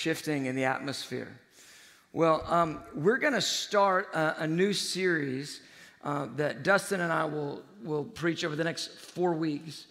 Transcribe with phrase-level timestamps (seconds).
[0.00, 1.28] shifting in the atmosphere.
[2.14, 5.60] Well, um, we're going to start a, a, new series
[6.02, 9.84] uh, that Dustin and I will, will preach over the next four weeks.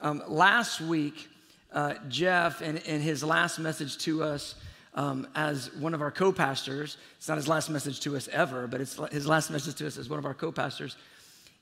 [0.00, 1.28] Um, last week,
[1.72, 4.54] uh, Jeff, in, in his last message to us
[4.94, 8.68] um, as one of our co pastors, it's not his last message to us ever,
[8.68, 10.96] but it's his last message to us as one of our co pastors.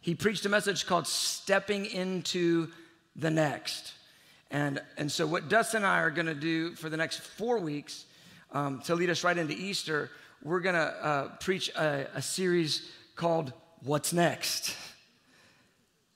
[0.03, 2.69] He preached a message called Stepping into
[3.17, 3.95] the Next.
[4.51, 7.59] And, and so, what Dustin and I are going to do for the next four
[7.59, 8.05] weeks
[8.53, 10.11] um, to lead us right into Easter,
[10.43, 14.77] we're going to uh, preach a, a series called What's Next?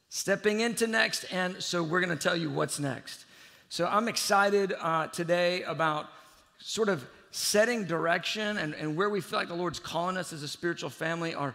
[0.08, 3.24] Stepping into next, and so we're going to tell you what's next.
[3.68, 6.08] So I'm excited uh, today about
[6.58, 10.42] sort of setting direction and, and where we feel like the Lord's calling us as
[10.42, 11.34] a spiritual family.
[11.34, 11.54] Our,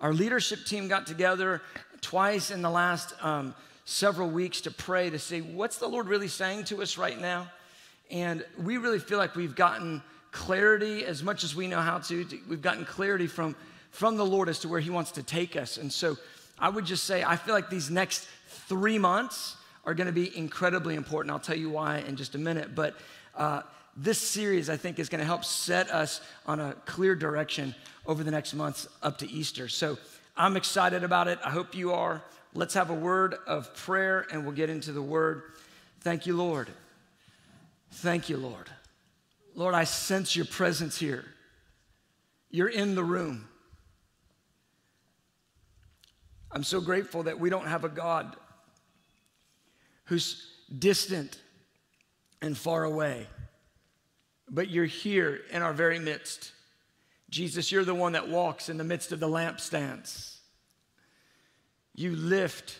[0.00, 1.62] our leadership team got together
[2.00, 3.54] twice in the last um,
[3.84, 7.50] several weeks to pray to see what's the Lord really saying to us right now.
[8.10, 12.26] And we really feel like we've gotten clarity as much as we know how to.
[12.48, 13.56] We've gotten clarity from,
[13.90, 15.76] from the Lord as to where He wants to take us.
[15.76, 16.16] And so
[16.58, 18.28] I would just say, I feel like these next
[18.68, 21.32] three months are going to be incredibly important.
[21.32, 22.74] I'll tell you why in just a minute.
[22.74, 22.96] But
[23.34, 23.62] uh,
[23.96, 27.74] this series, I think, is going to help set us on a clear direction
[28.06, 29.68] over the next months up to Easter.
[29.68, 29.98] So
[30.36, 31.38] I'm excited about it.
[31.44, 32.22] I hope you are.
[32.54, 35.42] Let's have a word of prayer and we'll get into the word.
[36.00, 36.68] Thank you, Lord.
[37.92, 38.68] Thank you, Lord.
[39.54, 41.24] Lord, I sense your presence here.
[42.50, 43.48] You're in the room.
[46.50, 48.36] I'm so grateful that we don't have a God
[50.04, 50.46] who's
[50.78, 51.40] distant
[52.42, 53.26] and far away,
[54.50, 56.52] but you're here in our very midst.
[57.30, 60.36] Jesus, you're the one that walks in the midst of the lampstands.
[61.94, 62.78] You lift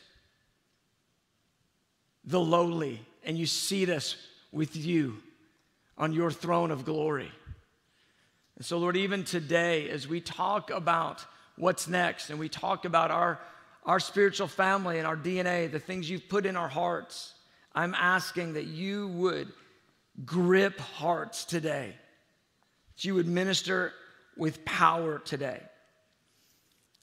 [2.25, 4.17] the lowly and you seat us
[4.51, 5.19] with you
[5.99, 7.31] on your throne of glory.
[8.57, 11.25] And so, Lord, even today, as we talk about
[11.57, 13.41] what's next and we talk about our,
[13.85, 17.35] our spiritual family and our DNA, the things you've put in our hearts,
[17.75, 19.53] I'm asking that you would
[20.25, 21.95] grip hearts today,
[22.95, 23.93] that you would minister
[24.37, 25.61] with power today.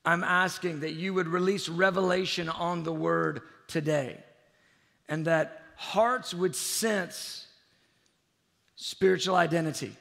[0.10, 4.18] I'm asking that you would release revelation on the word today
[5.08, 7.46] and that hearts would sense
[8.76, 9.96] spiritual identity.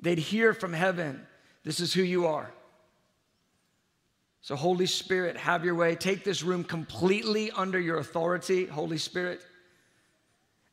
[0.00, 1.26] They'd hear from heaven,
[1.64, 2.50] this is who you are.
[4.40, 5.94] So, Holy Spirit, have your way.
[5.94, 9.42] Take this room completely under your authority, Holy Spirit,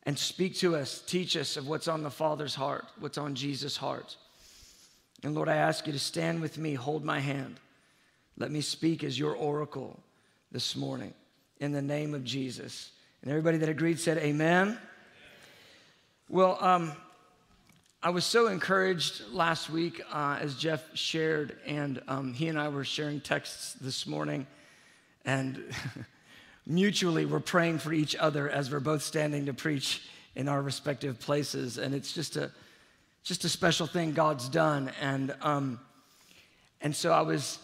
[0.04, 3.76] and speak to us, teach us of what's on the Father's heart, what's on Jesus'
[3.76, 4.16] heart.
[5.22, 7.60] And Lord, I ask you to stand with me, hold my hand.
[8.36, 10.00] Let me speak as your oracle
[10.50, 11.14] this morning
[11.60, 12.90] in the name of Jesus.
[13.22, 14.76] And everybody that agreed said, Amen.
[16.28, 16.92] Well, um,
[18.02, 22.68] I was so encouraged last week uh, as Jeff shared, and um, he and I
[22.68, 24.48] were sharing texts this morning,
[25.24, 25.62] and
[26.66, 30.02] mutually we're praying for each other as we're both standing to preach
[30.34, 32.50] in our respective places, and it's just a
[33.22, 35.80] just a special thing God's done, and um,
[36.80, 37.58] and so I was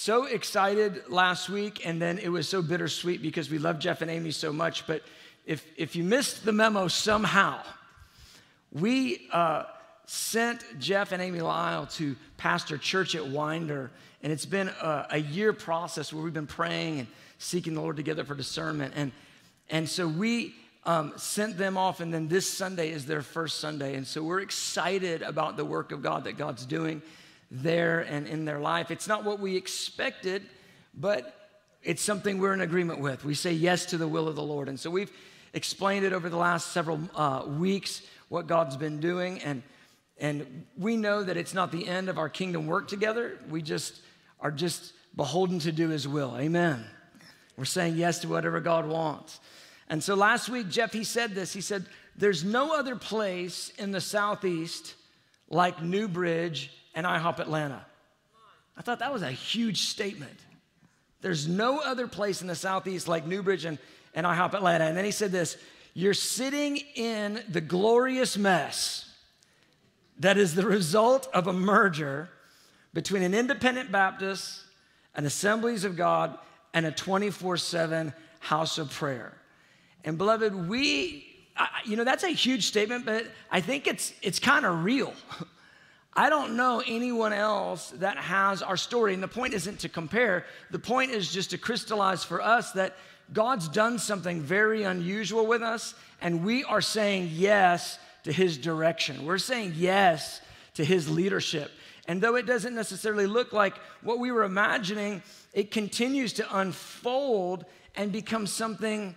[0.00, 4.08] so excited last week, and then it was so bittersweet because we love Jeff and
[4.08, 5.02] Amy so much, but
[5.44, 7.60] if if you missed the memo somehow
[8.72, 9.64] we uh,
[10.06, 13.90] sent Jeff and Amy Lyle to pastor church at Winder,
[14.22, 17.96] and it's been a, a, year process where we've been praying and seeking the Lord
[17.96, 18.92] together for discernment.
[18.94, 19.10] And,
[19.70, 20.54] and so we
[20.84, 23.94] um, sent them off, and then this Sunday is their first Sunday.
[23.94, 27.02] And so we're excited about the work of God that God's doing
[27.50, 28.90] there and in their life.
[28.90, 30.42] It's not what we expected,
[30.94, 31.34] but
[31.82, 33.24] it's something we're in agreement with.
[33.24, 34.68] We say yes to the will of the Lord.
[34.68, 35.12] And so we've
[35.54, 39.40] explained it over the last several uh, weeks what God's been doing.
[39.40, 39.62] And,
[40.18, 43.38] and we know that it's not the end of our kingdom work together.
[43.48, 44.00] We just
[44.40, 46.36] are just beholden to do his will.
[46.38, 46.84] Amen.
[47.56, 49.40] We're saying yes to whatever God wants.
[49.88, 51.52] And so last week, Jeff, he said this.
[51.52, 51.86] He said,
[52.16, 54.94] There's no other place in the Southeast
[55.48, 57.86] like New Bridge and IHOP Atlanta.
[58.76, 60.36] I thought that was a huge statement.
[61.20, 63.78] There's no other place in the Southeast like Newbridge and,
[64.16, 64.86] and IHOP Atlanta.
[64.86, 65.58] And then he said this
[65.94, 69.14] you're sitting in the glorious mess
[70.18, 72.30] that is the result of a merger
[72.94, 74.60] between an independent Baptist,
[75.14, 76.36] an Assemblies of God,
[76.74, 79.34] and a 24 7 house of prayer.
[80.02, 81.46] And beloved, we,
[81.84, 85.14] you know, that's a huge statement, but I think it's, it's kind of real.
[86.14, 89.14] I don't know anyone else that has our story.
[89.14, 92.96] And the point isn't to compare, the point is just to crystallize for us that
[93.32, 99.26] God's done something very unusual with us, and we are saying yes to his direction.
[99.26, 100.40] We're saying yes
[100.74, 101.70] to his leadership.
[102.06, 105.22] And though it doesn't necessarily look like what we were imagining,
[105.52, 109.14] it continues to unfold and become something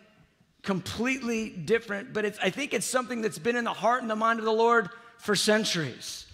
[0.62, 2.12] completely different.
[2.14, 4.52] But I think it's something that's been in the heart and the mind of the
[4.52, 6.26] Lord for centuries.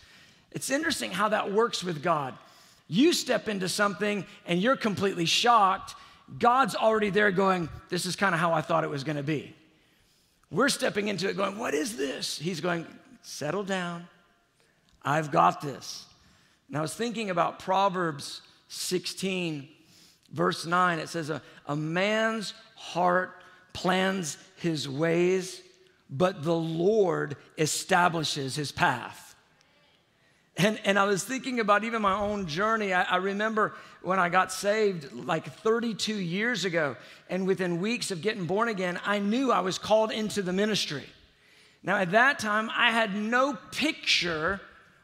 [0.51, 2.33] It's interesting how that works with God.
[2.87, 5.95] You step into something and you're completely shocked.
[6.39, 9.23] God's already there going, This is kind of how I thought it was going to
[9.23, 9.53] be.
[10.49, 12.37] We're stepping into it going, What is this?
[12.37, 12.85] He's going,
[13.21, 14.07] Settle down.
[15.03, 16.05] I've got this.
[16.67, 19.67] And I was thinking about Proverbs 16,
[20.31, 20.99] verse 9.
[20.99, 23.41] It says, A, a man's heart
[23.73, 25.61] plans his ways,
[26.09, 29.26] but the Lord establishes his path.
[30.57, 32.91] And, and I was thinking about even my own journey.
[32.91, 36.95] I, I, remember when I got saved like 32 years ago,
[37.29, 41.05] and within weeks of getting born again, I knew I was called into the ministry.
[41.83, 44.59] Now, at that time, I had no picture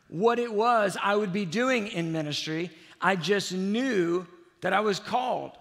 [0.08, 2.72] what it was I would be doing in ministry.
[3.00, 4.26] I just knew
[4.62, 5.52] that I was called.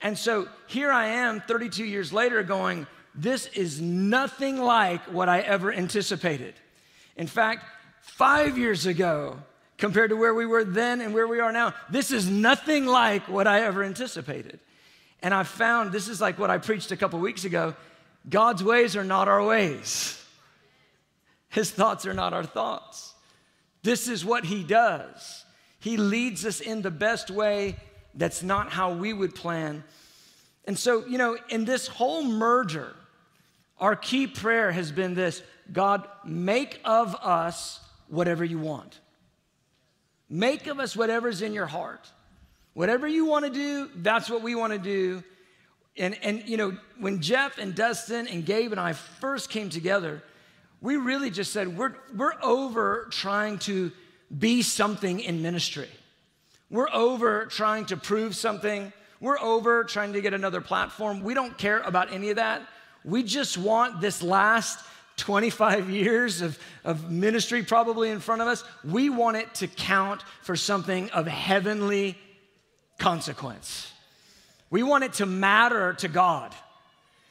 [0.00, 5.40] And so here I am 32 years later going, this is nothing like what I
[5.40, 6.54] ever anticipated.
[7.16, 7.64] In fact,
[8.04, 9.38] five years ago
[9.78, 11.74] compared to where we were then and where we are now.
[11.90, 14.60] This is nothing like what I ever anticipated.
[15.20, 17.74] And I found this is like what I preached a couple weeks ago
[18.26, 20.22] God's ways are not our ways,
[21.48, 23.14] His thoughts are not our thoughts.
[23.82, 25.44] This is what He does.
[25.80, 27.76] He leads us in the best way
[28.14, 29.84] that's not how we would plan.
[30.66, 32.94] And so, you know, in this whole merger,
[33.78, 39.00] our key prayer has been this God, make of us whatever you want.
[40.28, 42.08] Make of us whatever's in your heart.
[42.72, 45.22] Whatever you want to do, that's what we want to do.
[45.96, 50.22] And, and, you know, when Jeff and Dustin and Gabe and I first came together,
[50.80, 53.92] we really just said, we're, we're over trying to
[54.36, 55.88] be something in ministry.
[56.68, 58.92] We're over trying to prove something.
[59.20, 61.22] We're over trying to get another platform.
[61.22, 62.62] We don't care about any of that.
[63.04, 64.84] We just want this last
[65.16, 70.22] 25 years of, of ministry probably in front of us, we want it to count
[70.42, 72.18] for something of heavenly
[72.98, 73.92] consequence.
[74.70, 76.54] We want it to matter to God.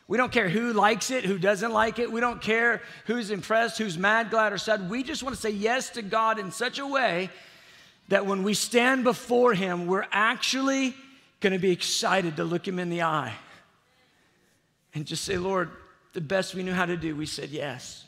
[0.07, 2.11] We don't care who likes it, who doesn't like it.
[2.11, 4.89] We don't care who's impressed, who's mad, glad, or sad.
[4.89, 7.29] We just want to say yes to God in such a way
[8.09, 10.93] that when we stand before Him, we're actually
[11.39, 13.33] going to be excited to look Him in the eye
[14.93, 15.71] and just say, Lord,
[16.13, 18.05] the best we knew how to do, we said yes.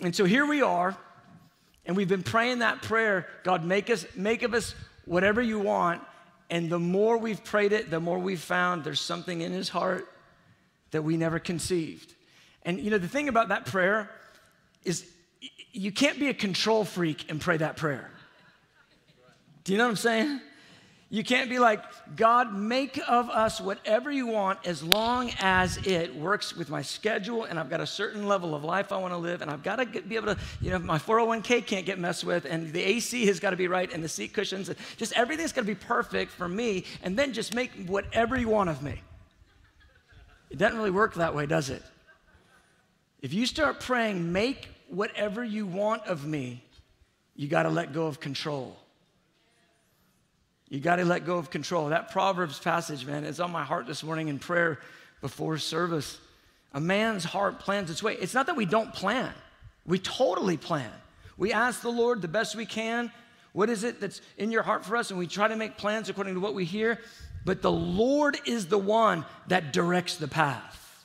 [0.00, 0.96] And so here we are,
[1.84, 6.02] and we've been praying that prayer God, make, us, make of us whatever you want.
[6.50, 10.06] And the more we've prayed it, the more we've found there's something in his heart
[10.90, 12.14] that we never conceived.
[12.64, 14.10] And you know, the thing about that prayer
[14.84, 15.06] is
[15.72, 18.10] you can't be a control freak and pray that prayer.
[19.64, 20.40] Do you know what I'm saying?
[21.12, 21.84] You can't be like,
[22.16, 27.44] God, make of us whatever you want as long as it works with my schedule
[27.44, 29.76] and I've got a certain level of life I want to live and I've got
[29.76, 32.82] to get, be able to, you know, my 401k can't get messed with and the
[32.82, 35.66] AC has got to be right and the seat cushions, and just everything's got to
[35.66, 39.02] be perfect for me and then just make whatever you want of me.
[40.48, 41.82] It doesn't really work that way, does it?
[43.20, 46.64] If you start praying, make whatever you want of me,
[47.36, 48.78] you got to let go of control.
[50.72, 51.90] You got to let go of control.
[51.90, 54.78] That Proverbs passage, man, is on my heart this morning in prayer
[55.20, 56.16] before service.
[56.72, 58.14] A man's heart plans its way.
[58.14, 59.34] It's not that we don't plan,
[59.84, 60.90] we totally plan.
[61.36, 63.12] We ask the Lord the best we can.
[63.52, 65.10] What is it that's in your heart for us?
[65.10, 66.98] And we try to make plans according to what we hear.
[67.44, 71.04] But the Lord is the one that directs the path.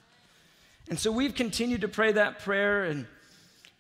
[0.90, 2.86] And so we've continued to pray that prayer.
[2.86, 3.06] And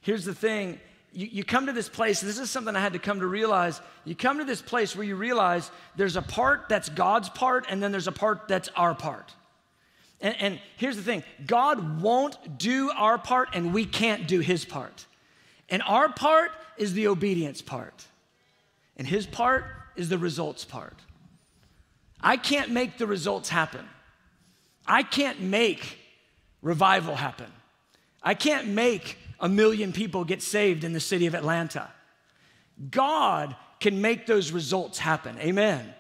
[0.02, 3.00] here's the thing you, you come to this place, this is something I had to
[3.00, 3.82] come to realize.
[4.06, 7.82] You come to this place where you realize there's a part that's God's part, and
[7.82, 9.34] then there's a part that's our part.
[10.20, 14.66] And, and, here's the thing God won't do our part, and we can't do his
[14.66, 15.06] part.
[15.70, 18.06] And our part is the obedience part,
[18.96, 20.98] and his part is the results part.
[22.22, 23.86] I can't make the results happen.
[24.88, 26.00] I can't make
[26.62, 27.52] revival happen.
[28.24, 31.90] I can't make a million people get saved in the city of Atlanta.
[32.92, 35.38] God can make those results happen.
[35.40, 35.94] Amen.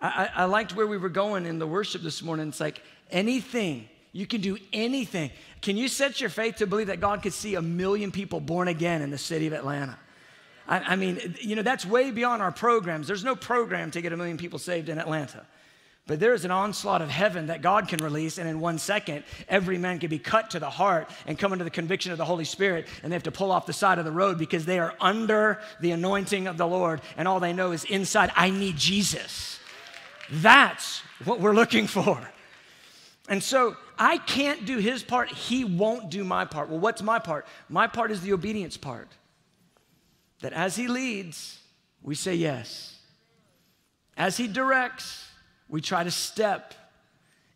[0.00, 2.48] I, I, liked where we were going in the worship this morning.
[2.48, 5.30] It's like anything, you can do anything.
[5.60, 8.68] Can you set your faith to believe that God could see a million people born
[8.68, 9.98] again in the city of Atlanta?
[10.66, 13.06] I, I mean, you know, that's way beyond our programs.
[13.06, 15.44] There's no program to get a million people saved in Atlanta.
[16.06, 19.22] But there is an onslaught of heaven that God can release, and in one second,
[19.48, 22.24] every man can be cut to the heart and come under the conviction of the
[22.24, 24.80] Holy Spirit, and they have to pull off the side of the road because they
[24.80, 28.76] are under the anointing of the Lord, and all they know is inside, I need
[28.76, 29.60] Jesus.
[30.30, 32.20] That's what we're looking for.
[33.28, 36.68] And so I can't do his part, he won't do my part.
[36.68, 37.46] Well, what's my part?
[37.68, 39.08] My part is the obedience part.
[40.40, 41.60] That as he leads,
[42.02, 42.98] we say yes.
[44.16, 45.29] As he directs,
[45.70, 46.74] we try to step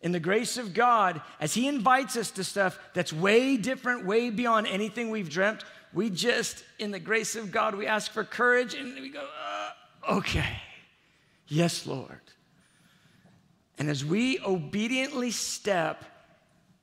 [0.00, 4.30] in the grace of God as He invites us to stuff that's way different, way
[4.30, 5.64] beyond anything we've dreamt.
[5.92, 10.14] We just, in the grace of God, we ask for courage and we go, uh,
[10.16, 10.58] okay,
[11.48, 12.20] yes, Lord.
[13.78, 16.04] And as we obediently step,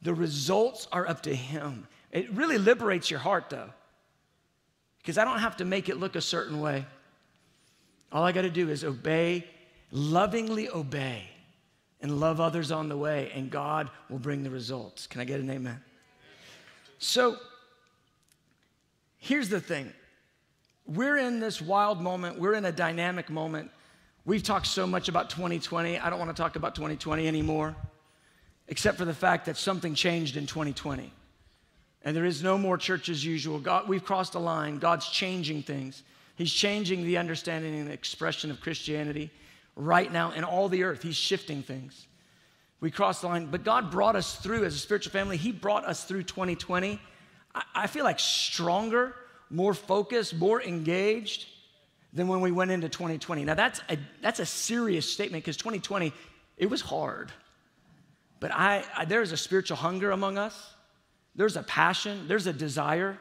[0.01, 1.87] the results are up to Him.
[2.11, 3.69] It really liberates your heart, though,
[4.97, 6.85] because I don't have to make it look a certain way.
[8.11, 9.45] All I got to do is obey
[9.91, 11.23] lovingly obey
[12.01, 15.05] and love others on the way, and God will bring the results.
[15.07, 15.79] Can I get an amen?
[16.97, 17.37] So,
[19.17, 19.91] here's the thing
[20.85, 23.71] we're in this wild moment, we're in a dynamic moment.
[24.23, 25.97] We've talked so much about 2020.
[25.97, 27.75] I don't want to talk about 2020 anymore,
[28.67, 31.11] except for the fact that something changed in 2020.
[32.03, 33.59] And there is no more church as usual.
[33.59, 34.77] God, we've crossed a line.
[34.77, 36.03] God's changing things.
[36.35, 39.31] He's changing the understanding and expression of Christianity
[39.75, 41.03] right now in all the earth.
[41.03, 42.07] He's shifting things.
[42.79, 45.37] We crossed the line, but God brought us through as a spiritual family.
[45.37, 46.99] He brought us through 2020.
[47.75, 49.13] I, feel like stronger,
[49.49, 51.47] more focused, more engaged
[52.13, 53.43] than when we went into 2020.
[53.43, 56.13] Now that's a, that's a serious statement because 2020,
[56.57, 57.31] it was hard.
[58.39, 60.73] But I, I, there's a spiritual hunger among us.
[61.35, 62.27] There's a passion.
[62.27, 63.19] There's a desire.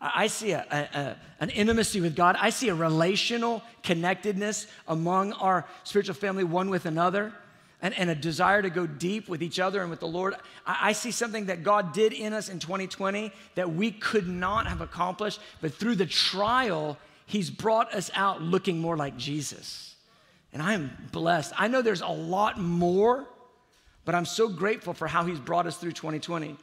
[0.00, 2.36] I see a, a, a, an intimacy with God.
[2.38, 7.32] I see a relational connectedness among our spiritual family, one with another,
[7.80, 10.34] and, and a desire to go deep with each other and with the Lord.
[10.66, 14.66] I, I see something that God did in us in 2020 that we could not
[14.66, 19.94] have accomplished, but through the trial, He's brought us out looking more like Jesus.
[20.52, 21.52] And I am blessed.
[21.56, 23.26] I know there's a lot more,
[24.04, 26.56] but I'm so grateful for how He's brought us through 2020.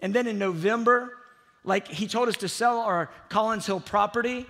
[0.00, 1.17] And then in November,
[1.68, 4.46] like he told us to sell our Collins Hill property.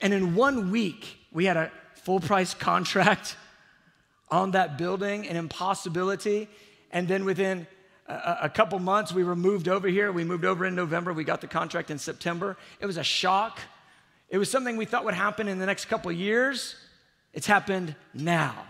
[0.00, 1.70] And in one week, we had a
[2.02, 3.36] full price contract
[4.30, 6.48] on that building, an impossibility.
[6.90, 7.66] And then within
[8.08, 10.10] a, a, couple months, we were moved over here.
[10.10, 11.12] We moved over in November.
[11.12, 12.56] We got the contract in September.
[12.80, 13.60] It was a shock.
[14.28, 16.74] It was something we thought would happen in the next couple years.
[17.32, 18.64] It's happened now.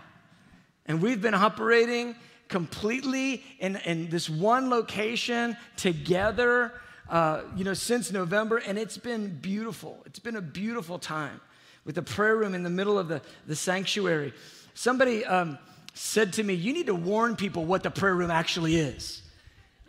[0.85, 2.15] And we've been operating
[2.49, 6.73] completely in, in this one location together
[7.09, 10.01] uh, you know, since November, and it's been beautiful.
[10.05, 11.39] It's been a beautiful time
[11.85, 14.33] with the prayer room in the middle of the, the sanctuary.
[14.73, 15.57] Somebody um,
[15.93, 19.21] said to me, You need to warn people what the prayer room actually is.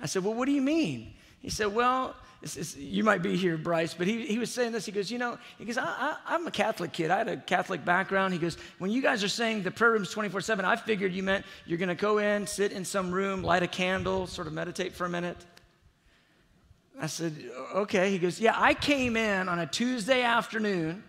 [0.01, 1.15] I said, Well, what do you mean?
[1.41, 4.71] He said, Well, it's, it's, you might be here, Bryce, but he, he was saying
[4.71, 4.87] this.
[4.87, 7.11] He goes, You know, he goes, I, am a Catholic kid.
[7.11, 8.33] I had a Catholic background.
[8.33, 11.13] He goes, When you guys are saying the prayer room is 24 7, I figured
[11.13, 14.47] you meant you're going to go in, sit in some room, light a candle, sort
[14.47, 15.37] of meditate for a minute.
[17.01, 17.35] I said,
[17.75, 18.11] okay.
[18.11, 21.03] He goes, yeah, I came in on a Tuesday afternoon.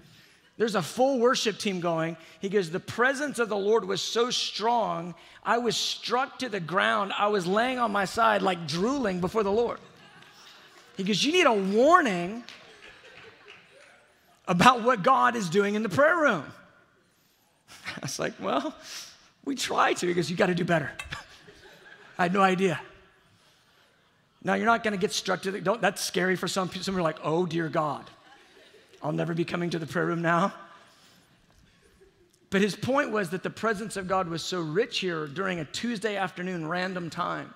[0.57, 2.17] There's a full worship team going.
[2.41, 6.59] He goes, the presence of the Lord was so strong, I was struck to the
[6.59, 7.13] ground.
[7.17, 9.79] I was laying on my side, like drooling before the Lord.
[10.97, 12.43] He goes, you need a warning
[14.49, 16.43] about what God is doing in the prayer room.
[17.95, 18.75] I was like, well,
[19.45, 20.07] we try to.
[20.07, 20.91] He goes, you got to do better.
[22.17, 22.81] I had no idea.
[24.43, 26.83] Now, you're not going to get struck to the, don't, that's scary for some people.
[26.83, 28.09] Some are like, oh, dear God,
[29.03, 30.53] I'll never be coming to the prayer room now.
[32.49, 35.65] But his point was that the presence of God was so rich here during a
[35.65, 37.53] Tuesday afternoon random time.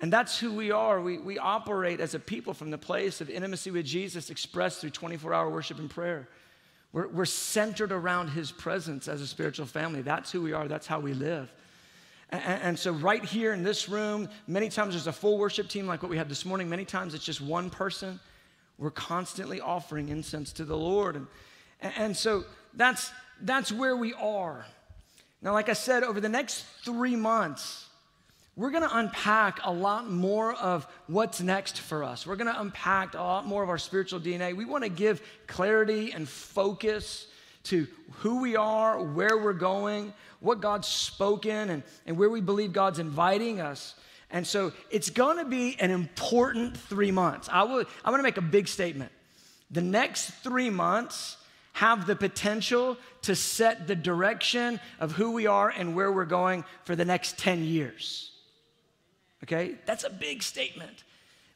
[0.00, 1.00] And that's who we are.
[1.00, 4.90] We, we operate as a people from the place of intimacy with Jesus expressed through
[4.90, 6.28] 24 hour worship and prayer.
[6.92, 10.02] We're, we're centered around his presence as a spiritual family.
[10.02, 11.50] That's who we are, that's how we live.
[12.30, 16.02] And, so, right here in this room, many times there's a full worship team like
[16.02, 16.68] what we had this morning.
[16.68, 18.18] Many times it's just one person.
[18.78, 21.16] We're constantly offering incense to the Lord.
[21.16, 21.26] And,
[21.80, 24.66] and so, that's, that's where we are.
[25.40, 27.86] Now, like I said, over the next three months,
[28.56, 32.26] we're going to unpack a lot more of what's next for us.
[32.26, 34.56] We're going to unpack a lot more of our spiritual DNA.
[34.56, 37.26] We want to give clarity and focus
[37.64, 40.14] to who we are, where we're going,
[40.46, 43.94] what God's spoken, and, and where we believe God's inviting us.
[44.30, 47.48] And so it's to be an important three months.
[47.52, 49.12] I will, I'm to make a big statement.
[49.70, 51.36] The next three months
[51.74, 56.64] have the potential to set the direction of who we are and where we're going
[56.84, 58.32] for the next 10 years.
[59.44, 59.74] Okay?
[59.84, 61.04] That's a big statement,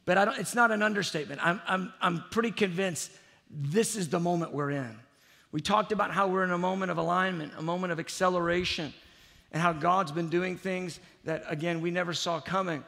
[0.04, 1.40] but I don't, it's not an understatement.
[1.44, 3.10] I'm, I'm, I'm pretty convinced
[3.50, 4.98] this is the moment we're in.
[5.52, 8.92] We talked about how we're in a moment of alignment, a moment of acceleration,
[9.52, 12.84] and how God's been doing things that, again, we never saw coming.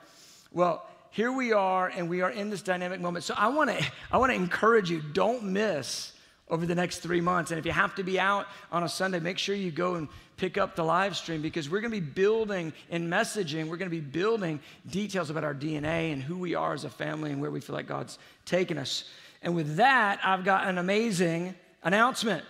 [0.52, 3.25] Well, here we are, and we are in this dynamic moment.
[3.25, 3.78] So I wanna,
[4.11, 6.12] I wanna encourage you don't miss
[6.49, 7.50] over the next three months.
[7.50, 10.09] And if you have to be out on a Sunday, make sure you go and
[10.37, 14.00] pick up the live stream because we're gonna be building in messaging, we're gonna be
[14.00, 17.61] building details about our DNA and who we are as a family and where we
[17.61, 19.04] feel like God's taken us.
[19.42, 22.44] And with that, I've got an amazing announcement.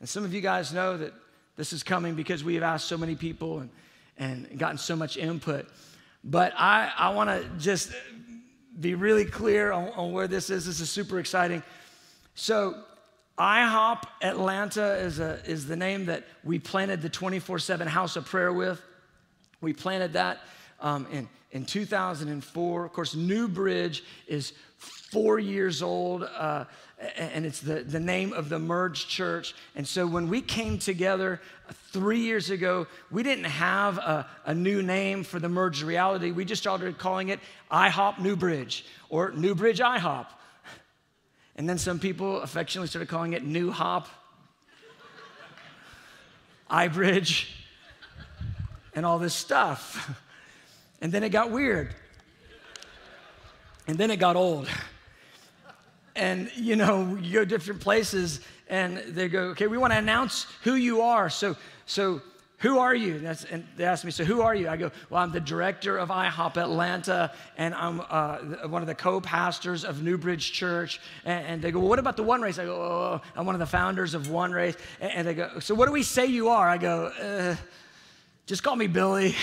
[0.00, 1.12] And some of you guys know that
[1.56, 3.70] this is coming because we have asked so many people and,
[4.18, 5.66] and gotten so much input.
[6.22, 7.92] But I, I want to just
[8.80, 10.66] be really clear on, on where this is.
[10.66, 11.62] This is super exciting.
[12.34, 12.74] So,
[13.38, 18.24] IHOP Atlanta is, a, is the name that we planted the 24 7 House of
[18.26, 18.80] Prayer with.
[19.60, 20.38] We planted that
[20.80, 22.84] um, in, in 2004.
[22.84, 26.64] Of course, New Bridge is four years old, uh,
[26.98, 29.54] and it's the, the name of the merged church.
[29.74, 31.40] And so when we came together
[31.90, 36.30] three years ago, we didn't have a, a new name for the merged reality.
[36.30, 40.26] We just started calling it IHOP New Bridge or New Bridge IHOP.
[41.56, 44.08] And then some people affectionately started calling it New Hop,
[46.70, 47.48] iBridge,
[48.94, 50.20] and all this stuff.
[51.00, 51.94] And then it got weird.
[53.86, 54.68] And then it got old.
[56.16, 60.46] And you know, you go different places and they go, okay, we want to announce
[60.62, 61.28] who you are.
[61.28, 61.56] So,
[61.86, 62.22] so
[62.58, 63.18] who are you?
[63.18, 64.68] That's, and they ask me, so who are you?
[64.68, 68.94] I go, well, I'm the director of IHOP Atlanta, and I'm uh, one of the
[68.94, 70.98] co-pastors of New Bridge Church.
[71.26, 72.58] And, and, they go, well, what about the One Race?
[72.58, 74.76] I go, oh, I'm one of the founders of One Race.
[75.00, 76.66] And, and they go, so what do we say you are?
[76.66, 77.56] I go, uh,
[78.46, 79.34] just call me Billy.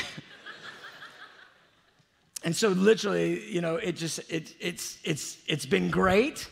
[2.43, 6.49] and so literally, you know, it just, it, it's, it's, it's been great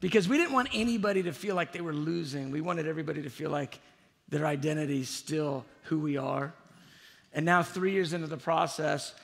[0.00, 2.50] because we didn't want anybody to feel like they were losing.
[2.50, 3.80] We wanted everybody to feel like
[4.28, 6.52] their identity is still who we are.
[7.32, 9.14] And now, three years into the process,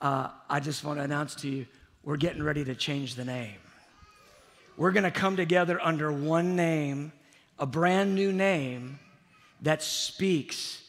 [0.00, 1.66] uh, I just want to announce to you
[2.02, 3.58] we're getting ready to change the name.
[4.76, 7.12] We're going to come together under one name,
[7.58, 8.98] a brand new name
[9.62, 10.82] that speaks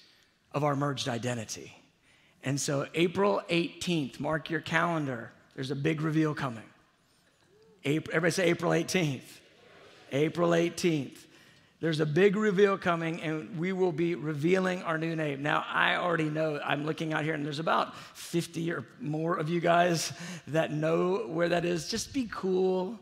[0.54, 1.76] of our merged identity.
[2.44, 5.32] And so, April 18th, mark your calendar.
[5.56, 6.64] There's a big reveal coming.
[7.84, 9.22] April, everybody say April 18th.
[10.12, 11.18] April 18th.
[11.80, 15.42] There's a big reveal coming, and we will be revealing our new name.
[15.42, 19.50] Now, I already know, I'm looking out here, and there's about 50 or more of
[19.50, 20.14] you guys
[20.50, 21.90] that know where that is.
[21.90, 23.00] Just be cool.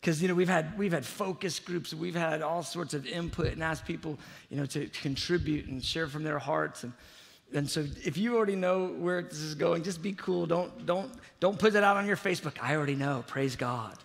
[0.00, 3.52] Because you know we've had we've had focus groups, we've had all sorts of input
[3.52, 6.94] and asked people you know to contribute and share from their hearts and
[7.52, 10.46] and so if you already know where this is going, just be cool.
[10.46, 11.10] Don't don't
[11.40, 12.54] don't put that out on your Facebook.
[12.62, 13.24] I already know.
[13.26, 13.96] Praise God.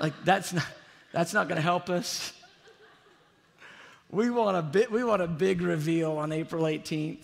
[0.00, 0.66] like that's not
[1.12, 2.32] that's not going to help us.
[4.10, 7.18] We want a bit, we want a big reveal on April 18th.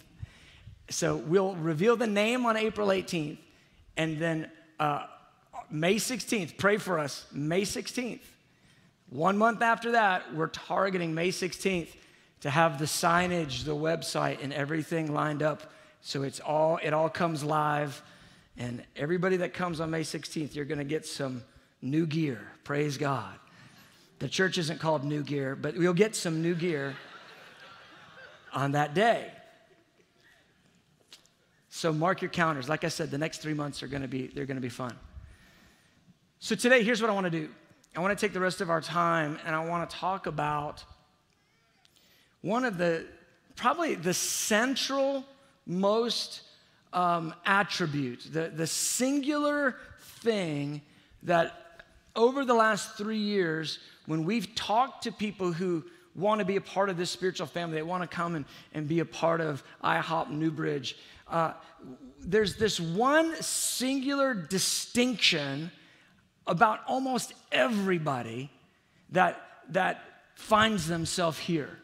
[0.91, 3.39] So we'll reveal the name on April 18th,
[3.97, 5.07] and then uh,
[5.71, 6.59] May 16th.
[6.59, 7.25] Pray for us.
[7.33, 8.21] May 16th.
[9.09, 11.89] One month after that, we're targeting May 16th
[12.43, 15.73] to have the signage, the website, and everything lined up.
[16.01, 18.03] So it's all it all comes live,
[18.57, 21.43] and everybody that comes on May 16th, you're going to get some
[21.81, 22.41] new gear.
[22.65, 23.35] Praise God.
[24.19, 26.95] The church isn't called New Gear, but we'll get some new gear
[28.53, 29.33] on that day.
[31.71, 32.69] So mark your calendars.
[32.69, 34.69] Like I said, the next three months are going to be they're going to be
[34.69, 34.95] fun.
[36.39, 37.49] So today, here's what I want to do.
[37.97, 40.85] I want to take the rest of our time and I want to talk about
[42.43, 43.07] one of the
[43.57, 45.25] probably the central
[45.67, 46.43] most
[46.93, 49.77] um, attribute, the, the singular
[50.21, 50.83] thing
[51.23, 51.83] that
[52.15, 56.61] over the last three years, when we've talked to people who want to be a
[56.61, 59.63] part of this spiritual family, they want to come and, and be a part of
[59.83, 60.97] IHOP Newbridge,
[61.29, 61.53] uh,
[62.21, 65.71] there's this one singular distinction
[66.47, 68.51] about almost everybody
[69.11, 71.79] that, that finds themselves here.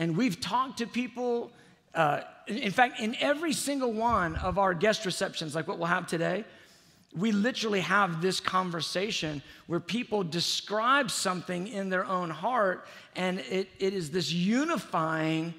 [0.00, 1.52] And we've talked to people,
[1.94, 6.06] uh, in fact, in every single one of our guest receptions, like what we'll have
[6.06, 6.46] today,
[7.14, 13.68] we literally have this conversation where people describe something in their own heart, and it,
[13.78, 15.52] it is this unifying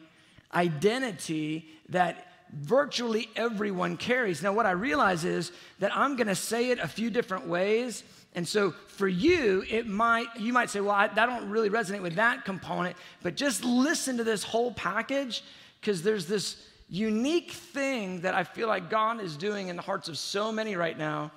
[0.56, 4.42] identity that virtually everyone carries.
[4.42, 8.48] Now, what I realize is that I'm gonna say it a few different ways, And
[8.48, 12.16] so for you, it might, you might say, well, I, I don't really resonate with
[12.16, 15.44] that component, but just listen to this whole package
[15.80, 20.08] because there's this unique thing that I feel like God is doing in the hearts
[20.08, 21.32] of so many right now.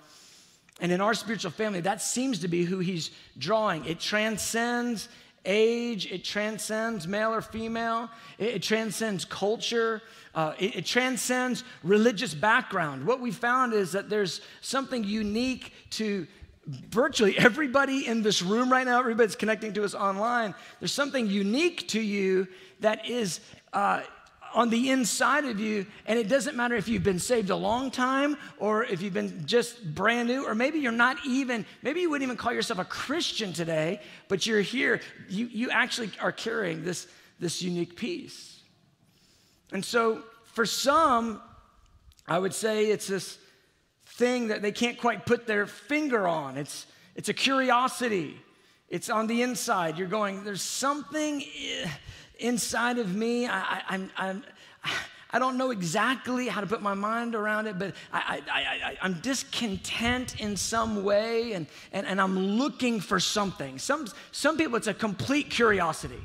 [0.81, 3.85] And in our spiritual family, that seems to be who He's drawing.
[3.85, 5.09] It transcends
[5.45, 10.03] age, it transcends male or female, it, it transcends culture,
[10.35, 13.07] uh, it, it transcends religious background.
[13.07, 16.27] What we found is that there's something unique to
[16.67, 21.89] virtually everybody in this room right now, everybody's connecting to us online, there's something unique
[21.89, 22.49] to you
[22.81, 23.41] that is
[23.73, 24.03] uh,
[24.55, 25.85] on the inside of you.
[26.07, 29.47] And it doesn't matter if you've been saved a long time or if you've been
[29.47, 32.85] just brand new, or maybe you're not even, maybe you wouldn't even call yourself a
[32.85, 35.01] Christian today, but you're here.
[35.29, 37.09] You, you actually are carrying this,
[37.41, 38.61] this unique piece.
[39.73, 41.43] And so for some,
[42.29, 43.39] I would say it's this
[44.15, 46.57] thing that they can't quite put their finger on.
[46.57, 48.41] It's, it's a curiosity.
[48.89, 49.99] It's on the inside.
[49.99, 51.45] You're going, there's something
[52.39, 53.49] inside of me.
[53.49, 54.45] I, I'm, I'm,
[55.31, 59.07] I don't know exactly how to put my mind around it, but I, I, I,
[59.07, 63.81] am discontent in some way and, and, and I'm looking for something.
[63.81, 66.25] Some, some people, it's a complete curiosity.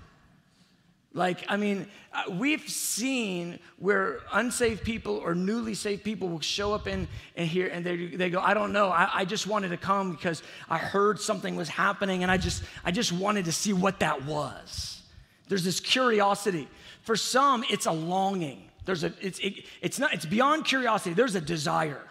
[1.13, 6.74] Like, I mean, uh, we've seen where unsaved people or newly saved people will show
[6.74, 9.69] up in, in here and they, they go, I don't know, I, I just wanted
[9.69, 13.52] to come because I heard something was happening and I just, I just wanted to
[13.52, 15.02] see what that was.
[15.48, 16.67] There's this curiosity.
[17.02, 18.69] For some, it's a longing.
[18.86, 21.15] There's a, it's, it, it's not, it's beyond curiosity.
[21.15, 22.04] There's a desire.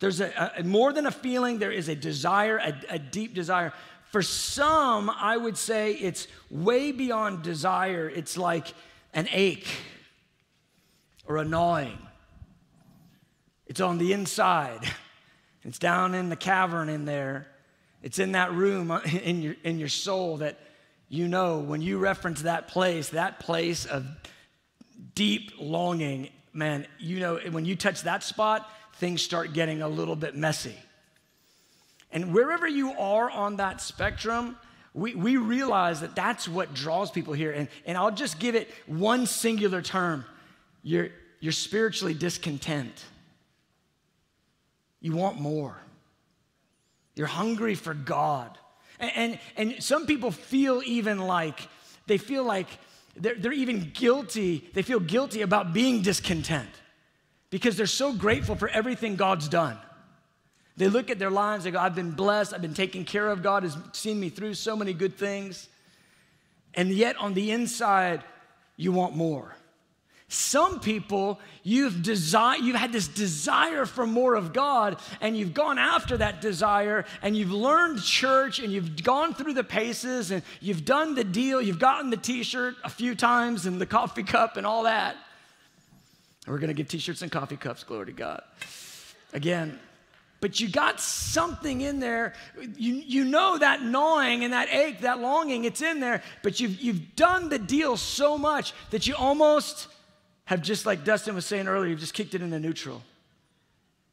[0.00, 3.74] There's a, a more than a feeling, there is a desire, a, a deep desire.
[4.10, 8.08] For some, I would say it's way beyond desire.
[8.08, 8.74] It's like
[9.12, 9.68] an ache
[11.26, 11.98] or a gnawing.
[13.66, 14.80] It's on the inside.
[15.62, 17.46] It's down in the cavern in there.
[18.02, 20.58] It's in that room uh, in your, in your soul that
[21.10, 24.06] you know when you reference that place, that place of
[25.14, 30.16] deep longing, man, you know, when you touch that spot, things start getting a little
[30.16, 30.74] bit messy.
[32.10, 34.56] And wherever you are on that spectrum,
[34.94, 37.52] we, we realize that that's what draws people here.
[37.52, 40.24] And, and I'll just give it one singular term
[40.82, 41.08] you're,
[41.40, 43.04] you're spiritually discontent.
[45.00, 45.76] You want more.
[47.14, 48.56] You're hungry for God.
[48.98, 51.68] And, and, and some people feel even like,
[52.06, 52.68] they feel like
[53.16, 54.68] they're, they're even guilty.
[54.72, 56.70] They feel guilty about being discontent
[57.50, 59.78] because they're so grateful for everything God's done.
[60.78, 63.42] They look at their lives, they go, I've been blessed, I've been taken care of,
[63.42, 65.68] God has seen me through so many good things.
[66.72, 68.22] And yet on the inside,
[68.76, 69.56] you want more.
[70.28, 75.78] Some people, you've desire, you've had this desire for more of God, and you've gone
[75.78, 80.84] after that desire, and you've learned church, and you've gone through the paces, and you've
[80.84, 84.64] done the deal, you've gotten the t-shirt a few times and the coffee cup and
[84.64, 85.16] all that.
[86.46, 88.42] we're gonna give t-shirts and coffee cups, glory to God.
[89.32, 89.80] Again,
[90.40, 92.34] but you got something in there.
[92.76, 96.80] You, you know that gnawing and that ache, that longing, it's in there, but you've,
[96.80, 99.88] you've done the deal so much that you almost
[100.44, 103.02] have just, like Dustin was saying earlier, you've just kicked it into neutral.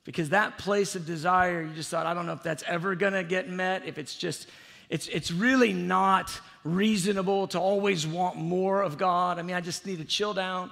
[0.03, 3.23] Because that place of desire, you just thought, I don't know if that's ever gonna
[3.23, 4.49] get met, if it's just,
[4.89, 6.31] it's, it's really not
[6.63, 9.39] reasonable to always want more of God.
[9.39, 10.71] I mean, I just need to chill down.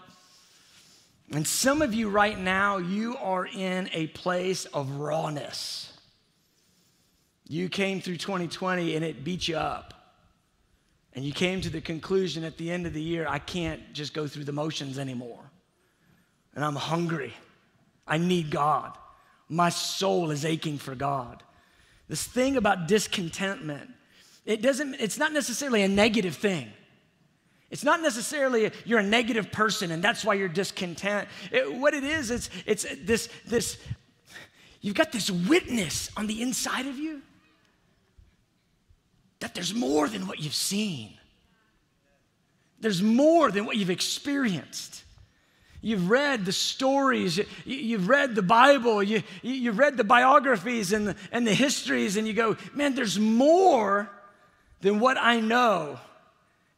[1.32, 5.92] And some of you right now, you are in a place of rawness.
[7.48, 9.94] You came through 2020 and it beat you up.
[11.14, 14.14] And you came to the conclusion at the end of the year, I can't just
[14.14, 15.52] go through the motions anymore.
[16.56, 17.34] And I'm hungry.
[18.08, 18.98] I need God.
[19.50, 21.44] My soul is aching for God.
[22.08, 23.90] This thing about discontentment,
[24.46, 26.72] it doesn't, it's not necessarily a negative thing.
[27.74, 31.28] It's not necessarily you're a negative person and that's why you're discontent.
[31.52, 33.80] It, what it is, it's, it's this, this,
[34.80, 37.24] you've got this witness on the inside of you
[39.40, 41.18] that there's more than what you've seen.
[42.80, 45.04] There's more than what you've experienced.
[45.82, 51.16] You've read the stories, you've read the Bible, you, you've read the biographies and the,
[51.32, 54.12] and the histories, and you go, man, there's more
[54.82, 56.00] than what I know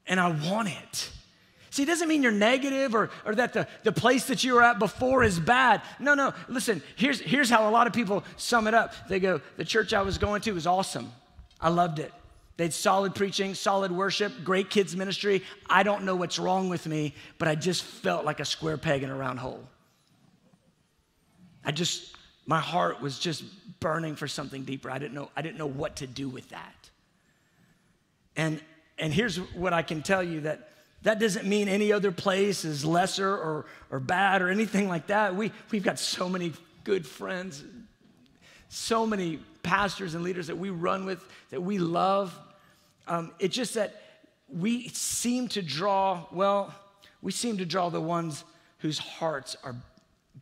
[0.07, 1.09] and I want it.
[1.69, 4.63] See, it doesn't mean you're negative or, or that the, the place that you were
[4.63, 5.81] at before is bad.
[5.99, 6.33] No, no.
[6.47, 8.93] Listen, here's, here's how a lot of people sum it up.
[9.09, 11.11] They go, The church I was going to was awesome.
[11.59, 12.13] I loved it.
[12.57, 15.43] They had solid preaching, solid worship, great kids' ministry.
[15.69, 19.03] I don't know what's wrong with me, but I just felt like a square peg
[19.03, 19.67] in a round hole.
[21.65, 22.15] I just
[22.45, 23.43] my heart was just
[23.79, 24.89] burning for something deeper.
[24.89, 26.89] I didn't know, I didn't know what to do with that.
[28.35, 28.61] And,
[28.97, 30.69] and here's what I can tell you that
[31.03, 35.35] that doesn't mean any other place is lesser or, or bad or anything like that.
[35.35, 36.51] We, we've got so many
[36.83, 37.63] good friends,
[38.69, 42.35] so many pastors and leaders that we run with, that we love.
[43.07, 44.01] Um, it's just that
[44.49, 46.73] we seem to draw, well,
[47.21, 48.43] we seem to draw the ones
[48.79, 49.75] whose hearts are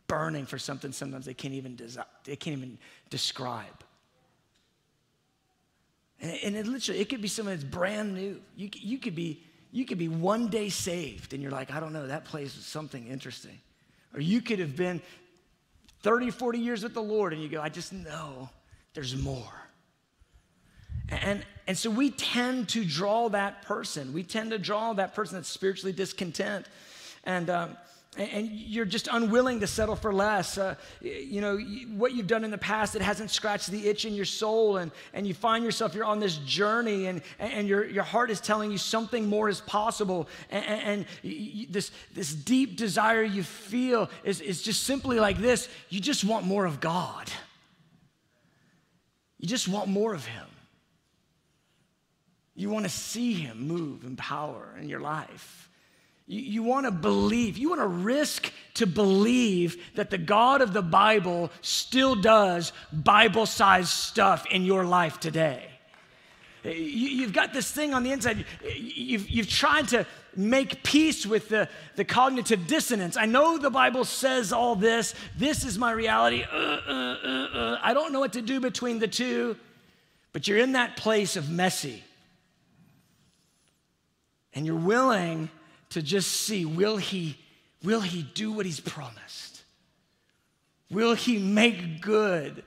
[0.06, 2.78] burning for something sometimes they can't even, desi- they can't even
[3.10, 3.83] describe.
[6.20, 8.40] And, and it literally, it could be something that's brand new.
[8.56, 11.92] You, you, could be, you could be one day saved and you're like, I don't
[11.92, 13.58] know, that place is something interesting.
[14.14, 15.02] Or you could have been
[16.02, 18.50] 30, 40 years with the Lord and you go, I just know
[18.94, 19.52] there's more.
[21.08, 24.12] And, and so we tend to draw that person.
[24.12, 26.66] We tend to draw that person that's spiritually discontent.
[27.24, 27.76] And, um,
[28.16, 30.56] and you're just unwilling to settle for less.
[30.56, 31.58] Uh, you know,
[31.96, 34.76] what you've done in the past, it hasn't scratched the itch in your soul.
[34.76, 38.40] And, and you find yourself, you're on this journey, and, and your, your heart is
[38.40, 40.28] telling you something more is possible.
[40.50, 45.68] And, and you, this, this deep desire you feel is, is just simply like this
[45.88, 47.30] you just want more of God,
[49.38, 50.46] you just want more of Him.
[52.56, 55.68] You want to see Him move in power in your life.
[56.26, 60.72] You, you want to believe, you want to risk to believe that the God of
[60.72, 65.70] the Bible still does Bible sized stuff in your life today.
[66.64, 68.46] You, have got this thing on the inside.
[68.74, 73.18] You've, you've tried to make peace with the, the cognitive dissonance.
[73.18, 75.14] I know the Bible says all this.
[75.36, 76.42] This is my reality.
[76.42, 77.78] Uh, uh, uh, uh.
[77.82, 79.56] I don't know what to do between the two.
[80.32, 82.02] But you're in that place of messy.
[84.52, 85.48] And you're willing
[85.94, 87.38] to just see will he,
[87.84, 89.62] will he do what he's promised?
[90.90, 92.64] Will he make good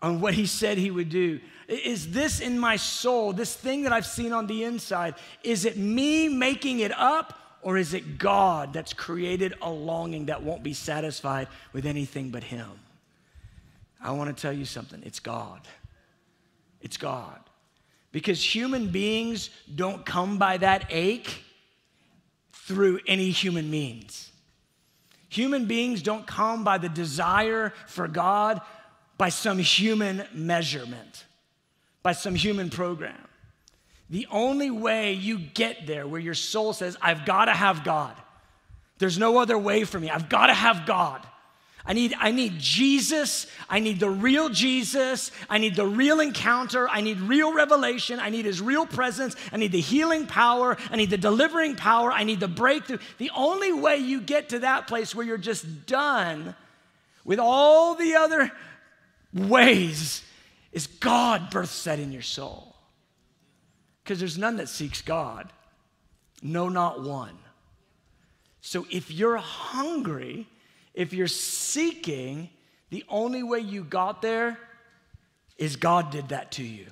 [0.00, 1.40] on what he said he would do?
[1.66, 5.76] Is this in my soul, this thing that I've seen on the inside, is it
[5.76, 10.74] me making it up or is it God that's created a longing that won't be
[10.74, 12.70] satisfied with anything but him?
[14.00, 15.60] I want to tell you something it's God.
[16.80, 17.40] It's God.
[18.12, 21.42] Because human beings don't come by that ache
[22.72, 24.30] through any human means.
[25.28, 28.60] Human beings don't come by the desire for God
[29.18, 31.24] by some human measurement,
[32.02, 33.28] by some human program.
[34.10, 38.14] The only way you get there where your soul says, I've got to have God,
[38.98, 41.26] there's no other way for me, I've got to have God,
[41.84, 43.46] I need, I need Jesus.
[43.68, 45.32] I need the real Jesus.
[45.50, 46.88] I need the real encounter.
[46.88, 48.20] I need real revelation.
[48.20, 49.34] I need his real presence.
[49.52, 50.76] I need the healing power.
[50.90, 52.12] I need the delivering power.
[52.12, 52.98] I need the breakthrough.
[53.18, 56.54] The only way you get to that place where you're just done
[57.24, 58.52] with all the other
[59.34, 60.22] ways
[60.72, 62.76] is God births that in your soul.
[64.02, 65.52] Because there's none that seeks God.
[66.42, 67.38] No, not one.
[68.60, 70.46] So if you're hungry,
[70.94, 72.50] if you're seeking,
[72.90, 74.58] the only way you got there
[75.58, 76.86] is God did that to you.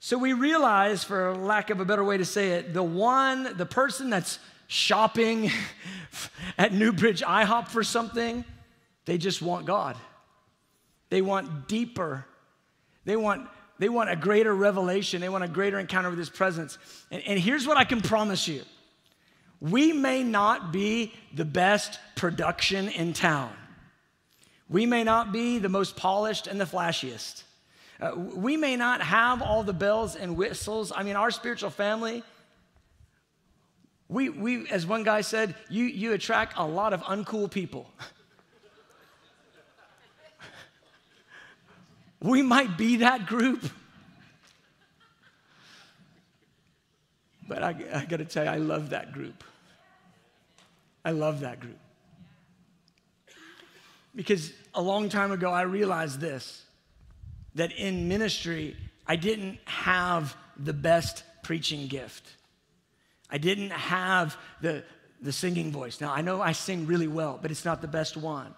[0.00, 3.66] So we realize, for lack of a better way to say it, the one, the
[3.66, 5.50] person that's shopping
[6.58, 8.44] at Newbridge IHOP for something,
[9.04, 9.96] they just want God.
[11.10, 12.26] They want deeper.
[13.04, 15.20] They want, they want a greater revelation.
[15.20, 16.78] They want a greater encounter with His presence.
[17.10, 18.62] And, and here's what I can promise you
[19.62, 23.52] we may not be the best production in town.
[24.68, 27.44] We may not be the most polished and the flashiest.
[28.00, 30.90] Uh, we may not have all the bells and whistles.
[30.92, 32.24] I mean, our spiritual family,
[34.08, 37.88] we, we as one guy said, you, you attract a lot of uncool people.
[42.20, 43.62] we might be that group.
[47.46, 49.44] But I, I got to tell you, I love that group.
[51.04, 51.78] I love that group.
[54.14, 56.62] Because a long time ago, I realized this
[57.54, 62.26] that in ministry, I didn't have the best preaching gift.
[63.30, 64.84] I didn't have the,
[65.20, 66.00] the singing voice.
[66.00, 68.54] Now, I know I sing really well, but it's not the best one.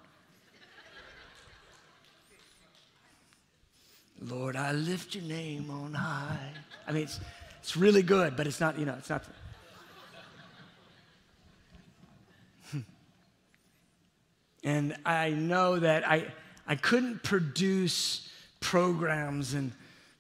[4.21, 6.51] Lord, I lift your name on high.
[6.87, 7.21] I mean, it's,
[7.61, 9.25] it's really good, but it's not, you know, it's not.
[14.65, 16.33] And I know that I,
[16.67, 18.29] I couldn't produce
[18.61, 19.73] programs and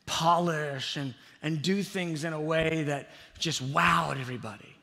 [0.04, 4.76] polish and, and do things in a way that just wowed everybody.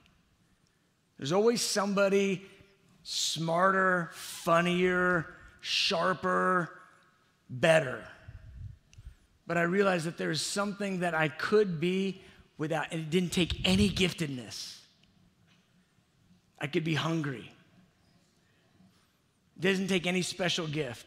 [1.17, 2.43] There's always somebody
[3.03, 5.27] smarter, funnier,
[5.59, 6.71] sharper,
[7.47, 8.03] better.
[9.45, 12.21] But I realized that there's something that I could be
[12.57, 14.77] without, and it didn't take any giftedness.
[16.59, 17.51] I could be hungry.
[19.61, 21.05] It doesn't take any special gift.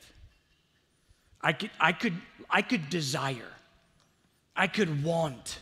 [1.42, 2.14] I could, I could,
[2.48, 3.50] I could desire.
[4.54, 5.58] I could want.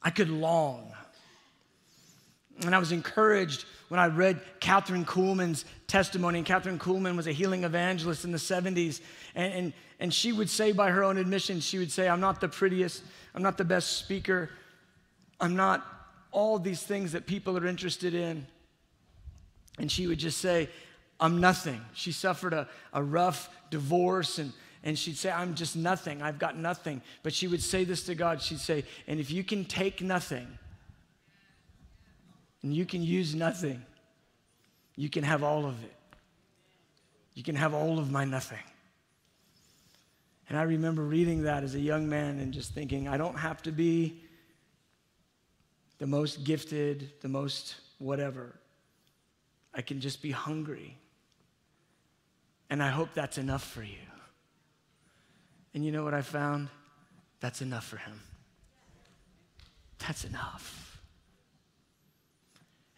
[0.00, 0.90] I could long.
[2.64, 6.38] And I was encouraged when I read Kathryn Kuhlman's testimony.
[6.38, 9.02] And Kathryn Kuhlman was a healing evangelist in the 70s.
[9.34, 12.40] And, and, and she would say, by her own admission, she would say, I'm not
[12.40, 13.02] the prettiest,
[13.34, 14.48] I'm not the best speaker,
[15.42, 15.86] I'm not
[16.32, 18.46] all these things that people are interested in.
[19.80, 20.68] And she would just say,
[21.18, 21.80] I'm nothing.
[21.94, 24.52] She suffered a, a rough divorce and,
[24.84, 26.20] and she'd say, I'm just nothing.
[26.20, 27.00] I've got nothing.
[27.22, 28.42] But she would say this to God.
[28.42, 30.46] She'd say, And if you can take nothing
[32.62, 33.82] and you can use nothing,
[34.96, 35.94] you can have all of it.
[37.32, 38.58] You can have all of my nothing.
[40.50, 43.62] And I remember reading that as a young man and just thinking, I don't have
[43.62, 44.24] to be
[45.96, 48.59] the most gifted, the most whatever.
[49.74, 50.96] I can just be hungry.
[52.68, 53.98] And I hope that's enough for you.
[55.74, 56.68] And you know what I found?
[57.40, 58.20] That's enough for him.
[59.98, 61.00] That's enough.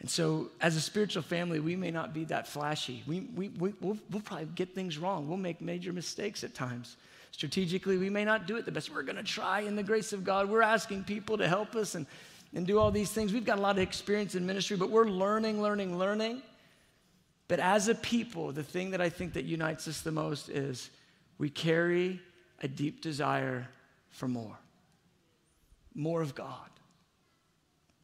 [0.01, 3.05] And so, as a spiritual family, we may not be that flashy.
[3.07, 5.29] We, we, we, will we'll probably get things wrong.
[5.29, 6.97] We'll make major mistakes at times.
[7.31, 8.93] Strategically, we may not do it the best.
[8.93, 10.51] We're going to try in the grace of God.
[10.51, 12.07] We're asking people to help us and,
[12.53, 13.33] and do all these things.
[13.33, 16.43] We've got a lot of experience in ministry, but we're learning, learning, learning.
[17.49, 20.91] But as a people, the thing that I think that unites us the most is
[21.39, 22.21] we carry
[22.63, 23.69] a deep desire
[24.11, 24.59] for more.
[25.95, 26.57] More of God.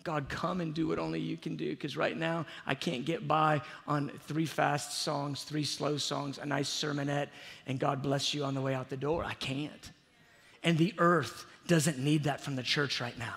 [0.04, 1.70] God, come and do what only you can do.
[1.70, 6.46] Because right now, I can't get by on three fast songs, three slow songs, a
[6.46, 7.28] nice sermonette,
[7.66, 9.24] and God bless you on the way out the door.
[9.24, 9.90] I can't.
[10.62, 13.34] And the earth doesn't need that from the church right now.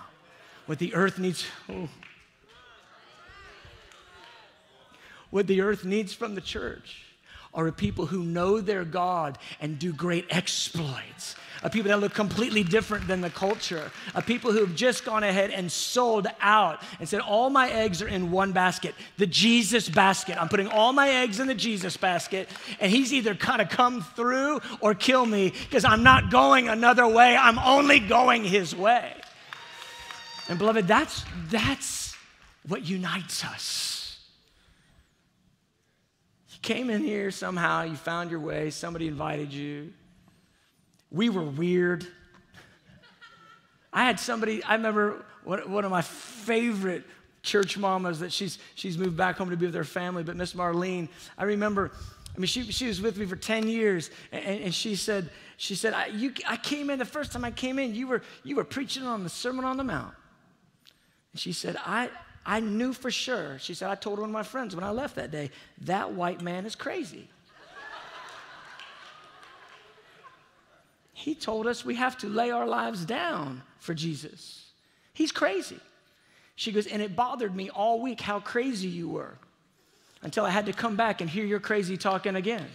[0.66, 1.88] What the earth needs, oh.
[5.32, 7.02] What the earth needs from the church
[7.54, 12.12] are a people who know their God and do great exploits of people that look
[12.12, 16.82] completely different than the culture, of people who have just gone ahead and sold out
[16.98, 20.40] and said, All my eggs are in one basket, the Jesus basket.
[20.40, 22.48] I'm putting all my eggs in the Jesus basket,
[22.80, 27.06] and he's either kind of come through or kill me because I'm not going another
[27.06, 27.36] way.
[27.36, 29.12] I'm only going his way.
[30.48, 32.16] And beloved, that's, that's
[32.66, 34.01] what unites us.
[36.62, 39.92] Came in here somehow, you found your way, somebody invited you.
[41.10, 42.06] We were weird.
[43.92, 47.04] I had somebody, I remember one of my favorite
[47.42, 50.54] church mamas that she's, she's moved back home to be with her family, but Miss
[50.54, 51.90] Marlene, I remember,
[52.34, 55.74] I mean, she, she was with me for 10 years, and, and she said, she
[55.74, 58.56] said, I, you, I came in, the first time I came in, you were, you
[58.56, 60.14] were preaching on the Sermon on the Mount.
[61.32, 62.08] And she said, I,
[62.44, 63.58] I knew for sure.
[63.58, 65.50] She said, I told one of my friends when I left that day,
[65.82, 67.28] that white man is crazy.
[71.12, 74.70] He told us we have to lay our lives down for Jesus.
[75.14, 75.78] He's crazy.
[76.56, 79.36] She goes, and it bothered me all week how crazy you were
[80.22, 82.66] until I had to come back and hear your crazy talking again.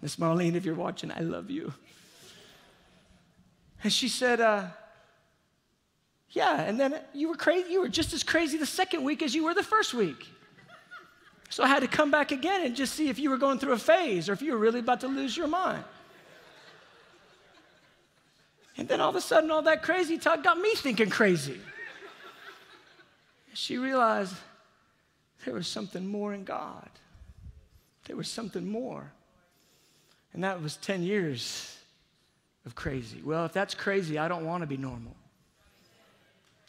[0.00, 1.72] Miss Marlene, if you're watching, I love you.
[3.82, 4.66] And she said, uh,
[6.32, 7.72] Yeah, and then you were crazy.
[7.72, 10.28] You were just as crazy the second week as you were the first week.
[11.50, 13.72] So I had to come back again and just see if you were going through
[13.72, 15.84] a phase or if you were really about to lose your mind.
[18.78, 21.60] And then all of a sudden, all that crazy talk got me thinking crazy.
[23.52, 24.34] She realized
[25.44, 26.88] there was something more in God.
[28.06, 29.12] There was something more.
[30.32, 31.76] And that was 10 years
[32.64, 33.20] of crazy.
[33.22, 35.14] Well, if that's crazy, I don't want to be normal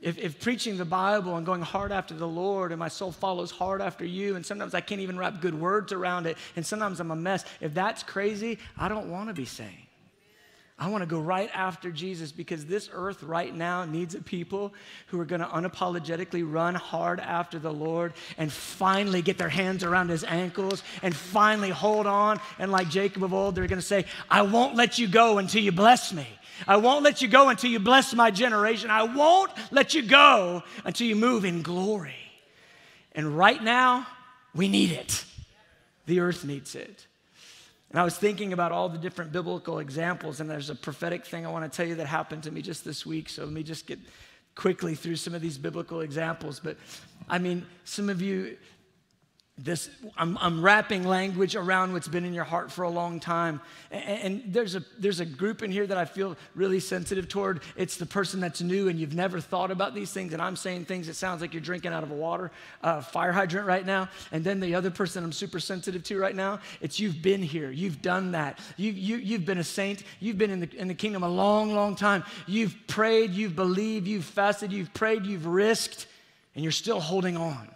[0.03, 3.51] if, if preaching the Bible and going hard after the Lord and my soul follows
[3.51, 6.99] hard after you, and sometimes I can't even wrap good words around it, and sometimes
[6.99, 9.87] I'm a mess, if that's crazy, I don't want to be saying.
[10.77, 14.73] I want to go right after Jesus because this earth right now needs a people
[15.07, 19.83] who are going to unapologetically run hard after the Lord and finally get their hands
[19.85, 22.41] around his ankles and finally hold on.
[22.59, 25.61] And like Jacob of old, they're going to say, I won't let you go until
[25.61, 26.27] you bless me.
[26.67, 28.89] I won't let you go until you bless my generation.
[28.89, 32.15] I won't let you go until you move in glory.
[33.13, 34.07] And right now,
[34.55, 35.25] we need it.
[36.05, 37.07] The earth needs it.
[37.89, 41.45] And I was thinking about all the different biblical examples, and there's a prophetic thing
[41.45, 43.29] I want to tell you that happened to me just this week.
[43.29, 43.99] So let me just get
[44.55, 46.59] quickly through some of these biblical examples.
[46.59, 46.77] But
[47.29, 48.57] I mean, some of you,
[49.57, 49.87] this
[50.17, 53.61] I'm, I'm, wrapping language around what's been in your heart for a long time.
[53.91, 54.03] And,
[54.43, 57.61] and, there's a there's a group in here that i feel really sensitive toward.
[57.75, 60.85] It's the person that's new and you've never thought about these things and i'm saying
[60.85, 62.51] things that sounds like you're drinking out of a water
[62.81, 64.09] uh, fire hydrant right now.
[64.31, 67.69] And then the other person i'm super sensitive to right now it's you've been here.
[67.69, 68.57] You've done that.
[68.75, 70.03] You, you, you've been a saint.
[70.19, 72.23] You've been in the, in the kingdom a long long time.
[72.47, 76.07] You've prayed you've believed you've fasted you've prayed you've risked
[76.55, 77.72] and you're still holding on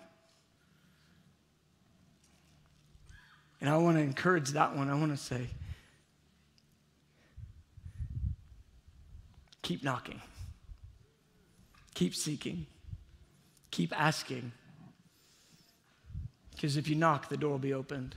[3.60, 4.89] And I want to encourage that one.
[4.89, 5.47] I want to say,
[9.62, 10.22] keep knocking,
[11.93, 12.68] keep seeking,
[13.72, 14.51] keep asking.
[16.51, 18.16] Because if you knock, the door will be opened.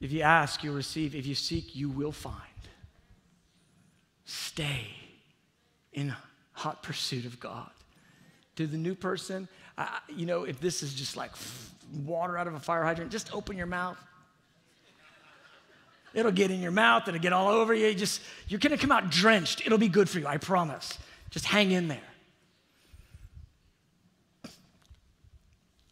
[0.00, 1.14] If you ask, you'll receive.
[1.14, 2.36] If you seek, you will find.
[4.24, 4.86] Stay
[5.92, 6.14] in
[6.52, 7.70] hot pursuit of God.
[8.56, 9.48] To the new person,
[10.08, 11.32] You know, if this is just like
[12.04, 13.98] water out of a fire hydrant, just open your mouth.
[16.12, 17.86] It'll get in your mouth, and it'll get all over you.
[17.86, 19.64] you just you're gonna come out drenched.
[19.64, 20.98] It'll be good for you, I promise.
[21.30, 22.00] Just hang in there.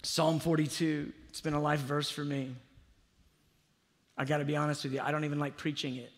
[0.02, 2.54] Psalm 42, it's been a life verse for me.
[4.16, 6.10] I gotta be honest with you, I don't even like preaching it.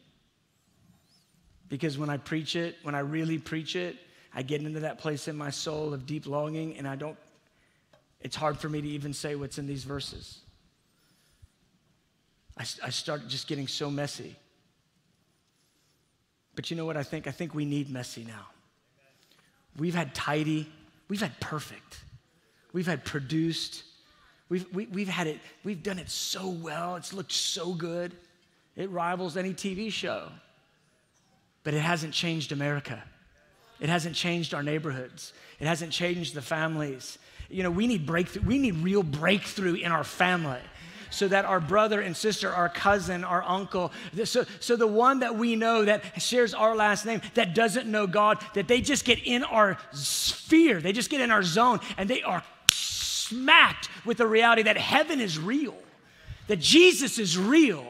[1.68, 3.96] Because when I preach it, when I really preach it,
[4.34, 7.18] I get into that place in my soul of deep longing and I don't
[8.20, 10.38] it's hard for me to even say what's in these verses.
[12.58, 14.36] I, I start just getting so messy.
[16.54, 17.26] But you know what I think?
[17.26, 18.46] I think we need messy now.
[19.78, 20.68] We've had tidy,
[21.08, 22.00] we've had perfect,
[22.72, 23.84] we've had produced,
[24.48, 28.14] we've, we, we have had it, we've done it so well, it's looked so good.
[28.76, 30.28] It rivals any TV show.
[31.62, 33.02] But it hasn't changed America.
[33.78, 35.32] It hasn't changed our neighborhoods.
[35.58, 37.18] It hasn't changed the families
[37.50, 38.42] you know, we need breakthrough.
[38.42, 40.60] We need real breakthrough in our family
[41.10, 43.92] so that our brother and sister, our cousin, our uncle,
[44.24, 48.06] so, so the one that we know that shares our last name, that doesn't know
[48.06, 52.08] God, that they just get in our sphere, they just get in our zone, and
[52.08, 55.74] they are smacked with the reality that heaven is real,
[56.46, 57.84] that Jesus is real,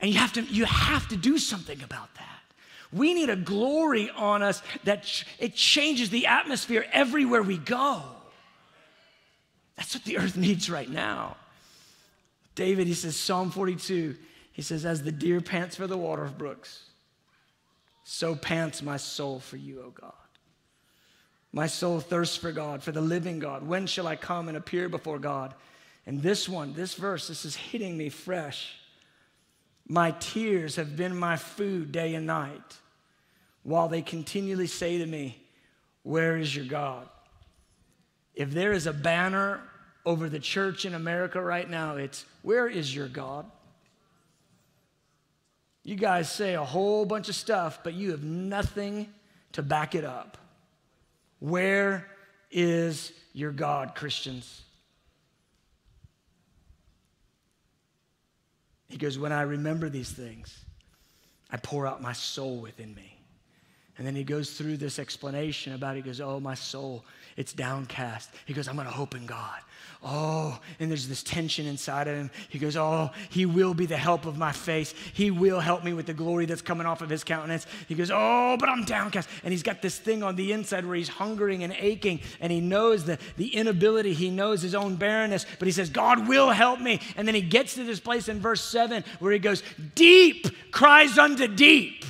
[0.00, 2.26] and you have to, you have to do something about that.
[2.92, 8.02] We need a glory on us that ch- it changes the atmosphere everywhere we go.
[9.80, 11.36] That's what the earth needs right now.
[12.54, 14.14] David, he says, Psalm 42,
[14.52, 16.84] he says, As the deer pants for the water of brooks,
[18.04, 20.12] so pants my soul for you, O God.
[21.52, 23.66] My soul thirsts for God, for the living God.
[23.66, 25.54] When shall I come and appear before God?
[26.06, 28.74] And this one, this verse, this is hitting me fresh.
[29.88, 32.76] My tears have been my food day and night,
[33.62, 35.42] while they continually say to me,
[36.02, 37.08] Where is your God?
[38.34, 39.60] If there is a banner
[40.04, 43.50] over the church in America right now, it's where is your God?
[45.82, 49.08] You guys say a whole bunch of stuff, but you have nothing
[49.52, 50.38] to back it up.
[51.38, 52.06] Where
[52.50, 54.62] is your God, Christians?
[58.88, 60.64] He goes, When I remember these things,
[61.50, 63.16] I pour out my soul within me.
[63.96, 65.96] And then he goes through this explanation about, it.
[65.96, 67.04] he goes, Oh, my soul,
[67.40, 68.30] it's downcast.
[68.44, 69.58] He goes, I'm going to hope in God.
[70.02, 72.30] Oh, and there's this tension inside of him.
[72.50, 74.94] He goes, Oh, he will be the help of my face.
[75.14, 77.66] He will help me with the glory that's coming off of his countenance.
[77.88, 79.28] He goes, Oh, but I'm downcast.
[79.42, 82.60] And he's got this thing on the inside where he's hungering and aching, and he
[82.60, 86.78] knows the, the inability, he knows his own barrenness, but he says, God will help
[86.78, 87.00] me.
[87.16, 89.62] And then he gets to this place in verse 7 where he goes,
[89.94, 92.04] Deep cries unto deep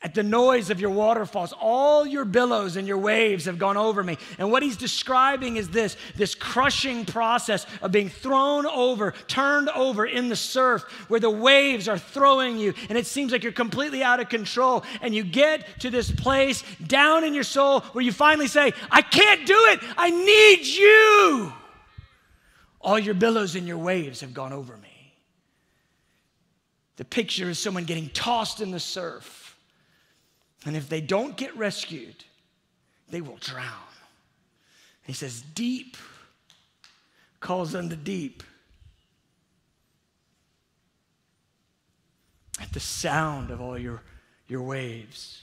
[0.00, 1.52] at the noise of your waterfalls.
[1.60, 4.16] All your billows and your waves have gone over me.
[4.38, 10.06] And what he's describing is this this crushing process of being thrown over, turned over
[10.06, 14.02] in the surf, where the waves are throwing you, and it seems like you're completely
[14.02, 14.84] out of control.
[15.02, 19.02] And you get to this place down in your soul where you finally say, I
[19.02, 19.80] can't do it.
[19.96, 21.52] I need you.
[22.80, 24.88] All your billows and your waves have gone over me.
[26.96, 29.37] The picture is someone getting tossed in the surf
[30.64, 32.24] and if they don't get rescued,
[33.10, 33.64] they will drown.
[35.04, 35.96] He says, Deep
[37.40, 38.42] calls unto deep.
[42.60, 44.02] At the sound of all your,
[44.48, 45.42] your waves.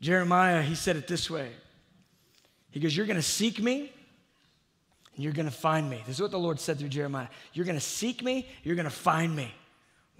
[0.00, 1.50] Jeremiah, he said it this way
[2.70, 3.92] He goes, You're going to seek me
[5.14, 6.02] and you're going to find me.
[6.06, 7.28] This is what the Lord said through Jeremiah.
[7.52, 9.52] You're going to seek me, you're going to find me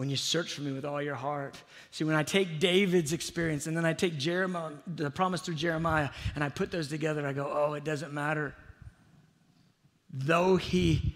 [0.02, 1.54] when you search for me with all your heart.
[1.92, 6.10] See, when I take David's experience and then I take Jeremiah, the promise through Jeremiah,
[6.34, 8.52] and I put those together, I go, oh, it doesn't matter.
[10.12, 11.14] Though he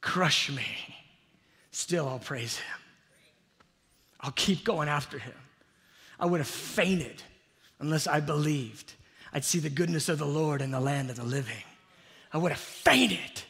[0.00, 0.66] crush me,
[1.70, 2.80] still I'll praise him.
[4.18, 5.36] I'll keep going after him.
[6.18, 7.22] I would have fainted
[7.78, 8.94] unless I believed
[9.32, 11.62] I'd see the goodness of the Lord in the land of the living.
[12.32, 13.44] I would have fainted.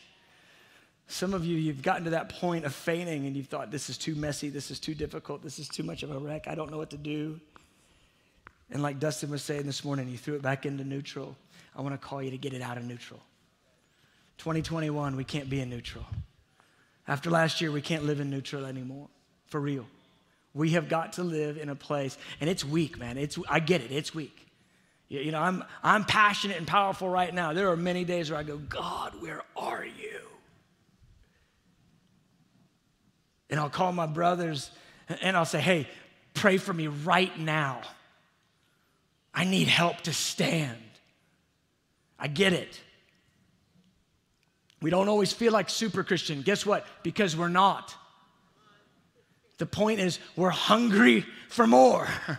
[1.07, 3.99] Some of you, you've gotten to that point of fainting and you've thought, this is
[3.99, 6.71] too messy, this is too difficult, this is too much of a wreck, I don't
[6.71, 7.41] know what to do.
[8.71, 11.37] And like Dustin was saying this morning, he threw it back into neutral.
[11.77, 13.21] I want to call you to get it out of neutral.
[14.39, 16.05] 2021, we can't be in neutral.
[17.07, 19.09] After last year, we can't live in neutral anymore,
[19.47, 19.87] for real.
[20.55, 23.19] We have got to live in a place, and it's weak, man.
[23.19, 24.45] It's, I get it, it's weak.
[25.09, 27.53] You know, I'm, I'm passionate and powerful right now.
[27.53, 30.21] There are many days where I go, God, where are you?
[33.55, 34.69] And I'll call my brothers
[35.23, 35.87] and I'll say, hey,
[36.35, 37.83] pray for me right now.
[39.33, 40.83] I need help to stand.
[42.19, 42.81] I get it.
[44.83, 46.43] We don't always feel like super Christian.
[46.43, 46.85] Guess what?
[47.05, 47.95] Because we're not.
[49.59, 52.09] The point is, we're hungry for more.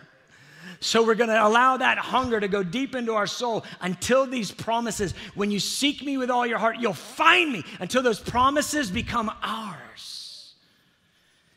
[0.81, 4.51] So we're going to allow that hunger to go deep into our soul until these
[4.51, 8.91] promises, when you seek me with all your heart, you'll find me until those promises
[8.91, 10.24] become ours.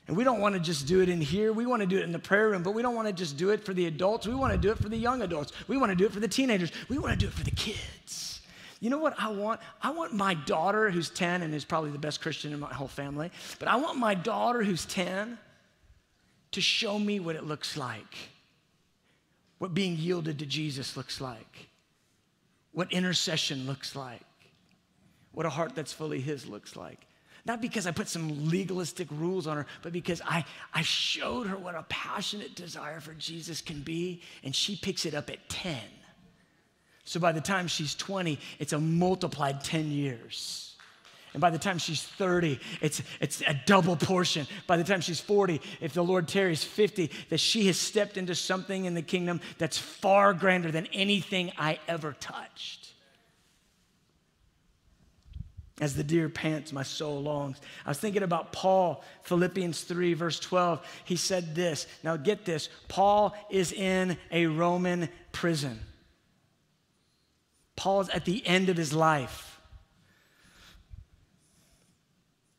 [0.08, 1.52] And we don't want to just do it in here.
[1.52, 3.36] We want to do it in the prayer room, but we don't want to just
[3.36, 4.26] do it for the adults.
[4.26, 5.52] We want to do it for the young adults.
[5.68, 6.72] We want to do it for the teenagers.
[6.88, 8.40] We want to do it for the kids.
[8.80, 9.60] You know what I want?
[9.82, 12.88] I want my daughter, who's 10 and is probably the best Christian in my whole
[12.88, 15.38] family, but I want my daughter, who's 10,
[16.52, 18.14] to show me what it looks like
[19.58, 21.68] what being yielded to Jesus looks like,
[22.72, 24.22] what intercession looks like,
[25.32, 27.06] what a heart that's fully His looks like.
[27.44, 31.56] Not because I put some legalistic rules on her, but because I, I showed her
[31.56, 35.76] what a passionate desire for Jesus can be, and she picks it up at 10.
[37.04, 40.68] So by the time she's 20, it's a multiplied 10 years.
[41.32, 44.46] And by the time she's 30, it's, it's a double portion.
[44.66, 48.34] By the time she's 40, if the Lord tarries 50, that she has stepped into
[48.34, 52.87] something in the kingdom that's far grander than anything I ever touched.
[55.80, 57.60] As the deer pants, my soul longs.
[57.86, 60.84] I was thinking about Paul, Philippians 3, verse 12.
[61.04, 61.86] He said this.
[62.02, 65.78] Now get this Paul is in a Roman prison.
[67.76, 69.60] Paul's at the end of his life.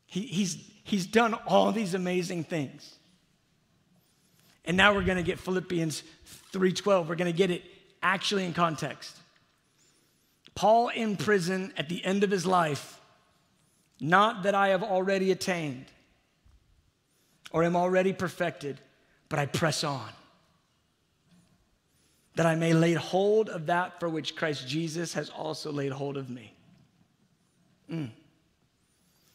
[0.06, 2.96] He, he's, he's done all these amazing things.
[4.64, 6.02] And now we're going to get Philippians
[6.52, 7.06] 3:12.
[7.06, 7.62] We're going to get it
[8.02, 9.16] actually in context.
[10.54, 12.99] Paul in prison at the end of his life,
[14.00, 15.86] not that I have already attained
[17.52, 18.80] or am already perfected,
[19.28, 20.08] but I press on.
[22.36, 26.16] That I may lay hold of that for which Christ Jesus has also laid hold
[26.16, 26.54] of me.
[27.90, 28.10] Mm.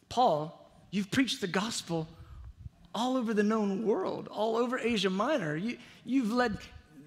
[0.09, 2.07] Paul You've preached the gospel
[2.93, 5.57] all over the known world, all over Asia Minor.
[5.57, 6.57] You, you've led,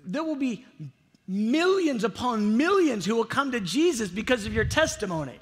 [0.04, 0.66] there will be
[1.26, 5.38] millions upon millions who will come to Jesus because of your testimony.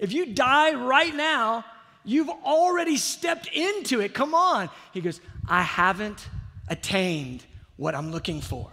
[0.00, 1.64] If you die right now,
[2.04, 4.14] you've already stepped into it.
[4.14, 4.70] Come on.
[4.92, 6.28] He goes, I haven't
[6.68, 7.44] attained
[7.76, 8.70] what I'm looking for.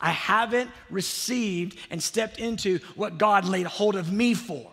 [0.00, 4.70] I haven't received and stepped into what God laid hold of me for.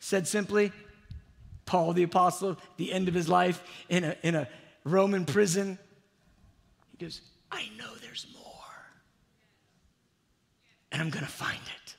[0.00, 0.72] Said simply,
[1.64, 4.48] Paul the Apostle, the end of his life in a, in a
[4.82, 5.78] Roman prison.
[6.90, 7.20] He goes,
[7.52, 8.44] I know there's more.
[10.90, 11.94] And I'm going to find it.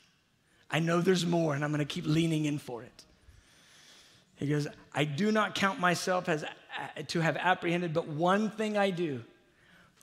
[0.71, 3.03] I know there's more, and I'm going to keep leaning in for it.
[4.37, 6.47] He goes, I do not count myself as uh,
[7.09, 9.23] to have apprehended, but one thing I do,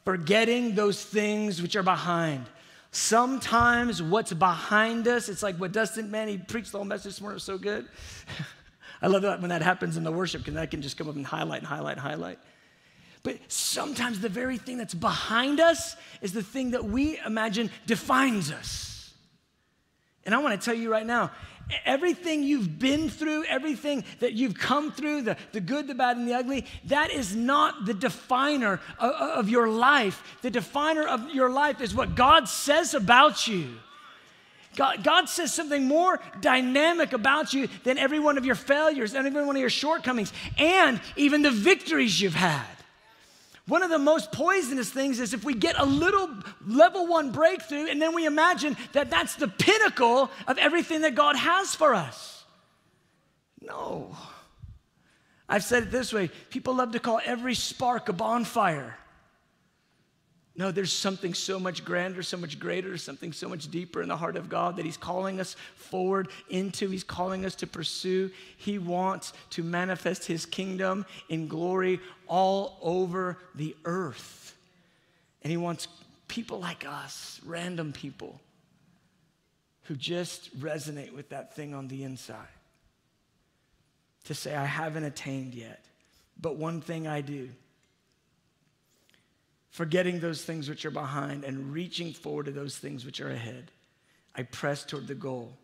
[0.04, 2.46] forgetting those things which are behind.
[2.90, 7.20] Sometimes what's behind us, it's like what Dustin, man, he preached the whole message this
[7.20, 7.88] morning, so good.
[9.02, 11.16] I love that when that happens in the worship because I can just come up
[11.16, 12.38] and highlight and highlight and highlight.
[13.22, 18.50] But sometimes the very thing that's behind us is the thing that we imagine defines
[18.50, 18.97] us.
[20.24, 21.30] And I want to tell you right now,
[21.84, 26.28] everything you've been through, everything that you've come through, the, the good, the bad, and
[26.28, 30.22] the ugly, that is not the definer of, of your life.
[30.42, 33.68] The definer of your life is what God says about you.
[34.76, 39.44] God, God says something more dynamic about you than every one of your failures every
[39.44, 42.64] one of your shortcomings and even the victories you've had.
[43.68, 46.30] One of the most poisonous things is if we get a little
[46.66, 51.36] level one breakthrough and then we imagine that that's the pinnacle of everything that God
[51.36, 52.44] has for us.
[53.60, 54.16] No.
[55.50, 58.96] I've said it this way people love to call every spark a bonfire.
[60.58, 64.16] No, there's something so much grander, so much greater, something so much deeper in the
[64.16, 66.88] heart of God that He's calling us forward into.
[66.88, 68.32] He's calling us to pursue.
[68.56, 74.56] He wants to manifest His kingdom in glory all over the earth.
[75.42, 75.86] And He wants
[76.26, 78.40] people like us, random people,
[79.84, 82.48] who just resonate with that thing on the inside
[84.24, 85.84] to say, I haven't attained yet,
[86.40, 87.48] but one thing I do
[89.78, 93.70] forgetting those things which are behind and reaching forward to those things which are ahead.
[94.34, 95.56] I press toward the goal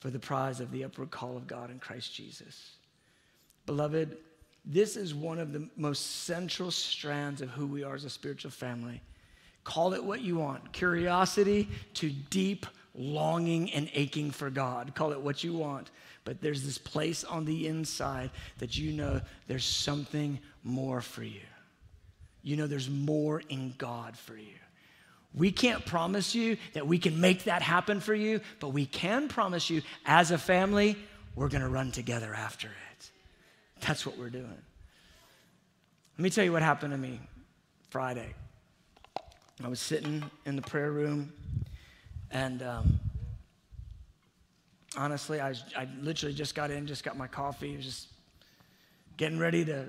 [0.00, 2.72] for the prize of the upward call of God in Christ Jesus.
[3.64, 4.18] Beloved,
[4.66, 8.50] this is one of the most central strands of who we are as a spiritual
[8.50, 9.00] family.
[9.64, 14.94] Call it what you want curiosity to deep longing and aching for God.
[14.94, 15.90] Call it what you want.
[16.26, 18.28] But there's this place on the inside
[18.58, 21.40] that you know there's something more for you
[22.42, 24.54] you know there's more in God for you.
[25.34, 29.28] We can't promise you that we can make that happen for you, but we can
[29.28, 30.96] promise you as a family,
[31.34, 33.10] we're to run together after it.
[33.80, 34.62] That's what we're doing.
[36.16, 37.20] Let me tell you what happened to me
[37.90, 38.34] Friday.
[39.62, 41.32] I was sitting in the prayer room,
[42.30, 43.00] and um,
[44.96, 48.06] honestly, I, was, I literally just got in, just got my coffee, was just
[49.16, 49.86] getting ready to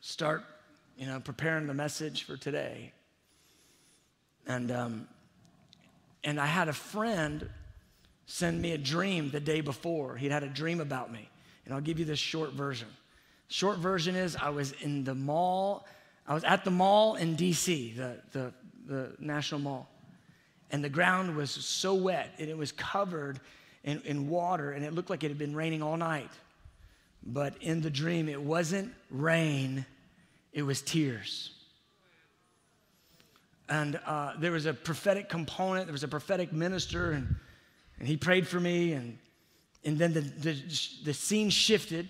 [0.00, 0.44] start
[1.02, 2.92] you know, preparing the message for today.
[4.46, 5.08] And, um,
[6.22, 7.50] and I had a friend
[8.26, 10.16] send me a dream the day before.
[10.16, 11.28] He'd had a dream about me.
[11.64, 12.86] And I'll give you this short version.
[13.48, 15.88] Short version is I was in the mall,
[16.24, 18.52] I was at the mall in DC, the, the,
[18.86, 19.88] the National Mall.
[20.70, 23.40] And the ground was so wet and it was covered
[23.82, 26.30] in, in water and it looked like it had been raining all night.
[27.24, 29.84] But in the dream, it wasn't rain,
[30.52, 31.50] it was tears.
[33.68, 37.36] And uh, there was a prophetic component, there was a prophetic minister, and,
[37.98, 38.92] and he prayed for me.
[38.92, 39.18] And,
[39.84, 40.52] and then the, the,
[41.04, 42.08] the scene shifted,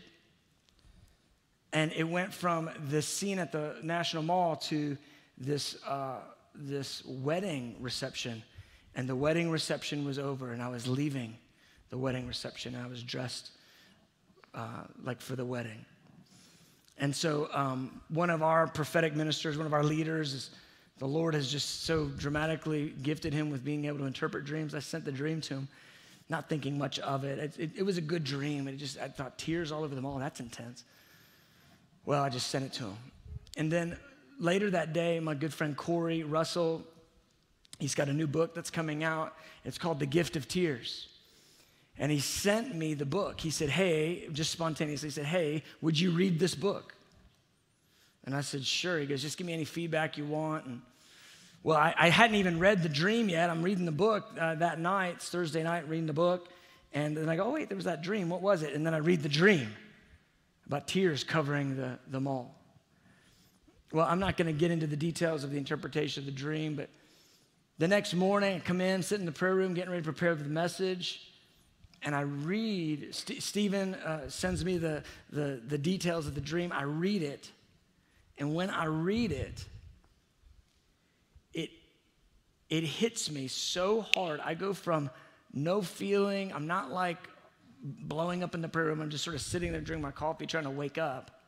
[1.73, 4.99] and it went from the scene at the National Mall to
[5.39, 6.17] this, uh,
[6.55, 8.43] this wedding reception.
[8.95, 11.39] And the wedding reception was over, and I was leaving
[11.91, 12.75] the wedding reception.
[12.75, 13.51] I was dressed
[14.55, 15.85] uh, like for the wedding.
[16.99, 20.51] And so, um, one of our prophetic ministers, one of our leaders, is,
[20.99, 24.75] the Lord has just so dramatically gifted him with being able to interpret dreams.
[24.75, 25.69] I sent the dream to him,
[26.29, 27.39] not thinking much of it.
[27.39, 28.69] It, it, it was a good dream.
[28.69, 30.19] It just, I thought tears all over them all.
[30.19, 30.85] That's intense.
[32.05, 32.97] Well, I just sent it to him.
[33.57, 33.99] And then
[34.39, 36.85] later that day, my good friend Corey Russell,
[37.81, 39.35] he's got a new book that's coming out.
[39.65, 41.09] It's called The Gift of Tears.
[41.99, 43.41] And he sent me the book.
[43.41, 46.95] He said, Hey, just spontaneously, said, Hey, would you read this book?
[48.25, 48.99] And I said, Sure.
[48.99, 50.67] He goes, Just give me any feedback you want.
[50.67, 50.81] And
[51.63, 53.51] well, I, I hadn't even read the dream yet.
[53.51, 55.17] I'm reading the book uh, that night.
[55.17, 56.49] It's Thursday night, reading the book.
[56.95, 58.31] And then I go, Oh, wait, there was that dream.
[58.31, 58.73] What was it?
[58.75, 59.69] And then I read the dream
[60.67, 62.55] about tears covering the, the mall.
[63.93, 66.75] Well, I'm not going to get into the details of the interpretation of the dream,
[66.77, 66.89] but
[67.77, 70.35] the next morning I come in, sit in the prayer room, getting ready to prepare
[70.35, 71.32] for the message
[72.05, 76.73] and I read, St- Stephen uh, sends me the, the, the details of the dream.
[76.73, 77.51] I read it.
[78.39, 79.65] And when I read it,
[81.55, 81.71] it,
[82.69, 84.41] it hits me so hard.
[84.41, 85.11] I go from
[85.53, 87.19] no feeling, I'm not like
[87.83, 90.47] blowing up in the prayer room, I'm just sort of sitting there drinking my coffee,
[90.47, 91.43] trying to wake up,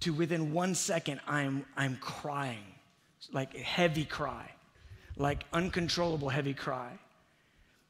[0.00, 2.64] to within one second, I'm, I'm crying,
[3.32, 4.50] like a heavy cry,
[5.16, 6.98] like uncontrollable heavy cry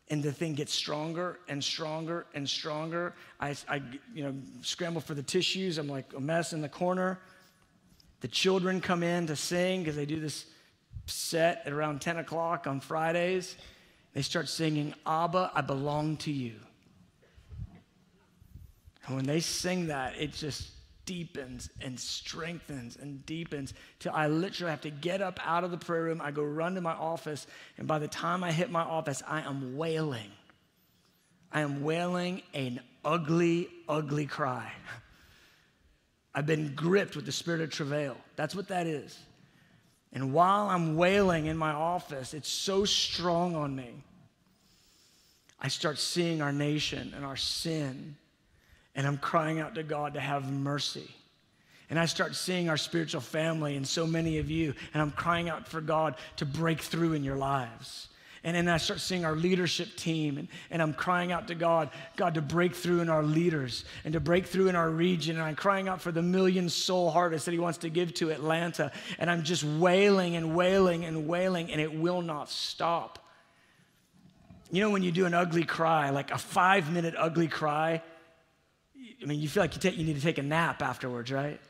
[0.09, 3.15] and the thing gets stronger and stronger and stronger.
[3.41, 3.81] I, I,
[4.15, 5.79] you know, scramble for the tissues.
[5.79, 7.19] I'm like a mess in the corner.
[8.21, 10.47] The children come in to sing because they do this
[11.07, 13.57] set at around 10 o'clock on Fridays.
[14.13, 16.55] They start singing, Abba, I belong to you.
[19.07, 20.71] And when they sing that, it just
[21.07, 25.77] deepens and strengthens and deepens till I literally have to get up out of the
[25.77, 26.21] prayer room.
[26.21, 27.47] I go run to my office,
[27.79, 30.31] and by the time I hit my office, I am wailing.
[31.53, 34.73] I am wailing an ugly, ugly cry.
[36.35, 38.17] I've been gripped with the spirit of travail.
[38.35, 39.17] That's what that is.
[40.13, 43.91] And while I'm wailing in my office, it's so strong on me.
[45.61, 48.17] I start seeing our nation and our sin
[48.95, 51.11] and I'm crying out to God to have mercy.
[51.91, 55.49] And I start seeing our spiritual family and so many of you, and I'm crying
[55.49, 58.09] out for God to break through in your lives.
[58.43, 61.89] And then I start seeing our leadership team, and, and I'm crying out to God,
[62.17, 65.37] God, to break through in our leaders and to break through in our region.
[65.37, 68.31] And I'm crying out for the million soul harvest that He wants to give to
[68.31, 68.93] Atlanta.
[69.19, 73.19] And I'm just wailing and wailing and wailing, and it will not stop.
[74.71, 78.03] You know, when you do an ugly cry, like a five minute ugly cry,
[79.23, 81.61] I mean, you feel like you, take, you need to take a nap afterwards, right?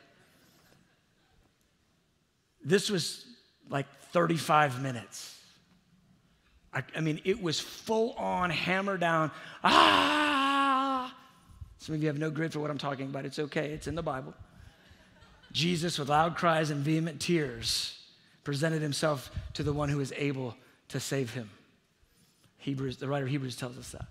[2.63, 3.25] This was
[3.69, 5.39] like 35 minutes.
[6.73, 9.31] I, I mean, it was full on hammer down.
[9.63, 11.15] Ah!
[11.77, 13.25] Some of you have no grip for what I'm talking about.
[13.25, 14.33] It's okay, it's in the Bible.
[15.51, 17.97] Jesus, with loud cries and vehement tears,
[18.43, 20.55] presented himself to the one who is able
[20.89, 21.49] to save him.
[22.57, 24.07] Hebrews, the writer of Hebrews tells us that.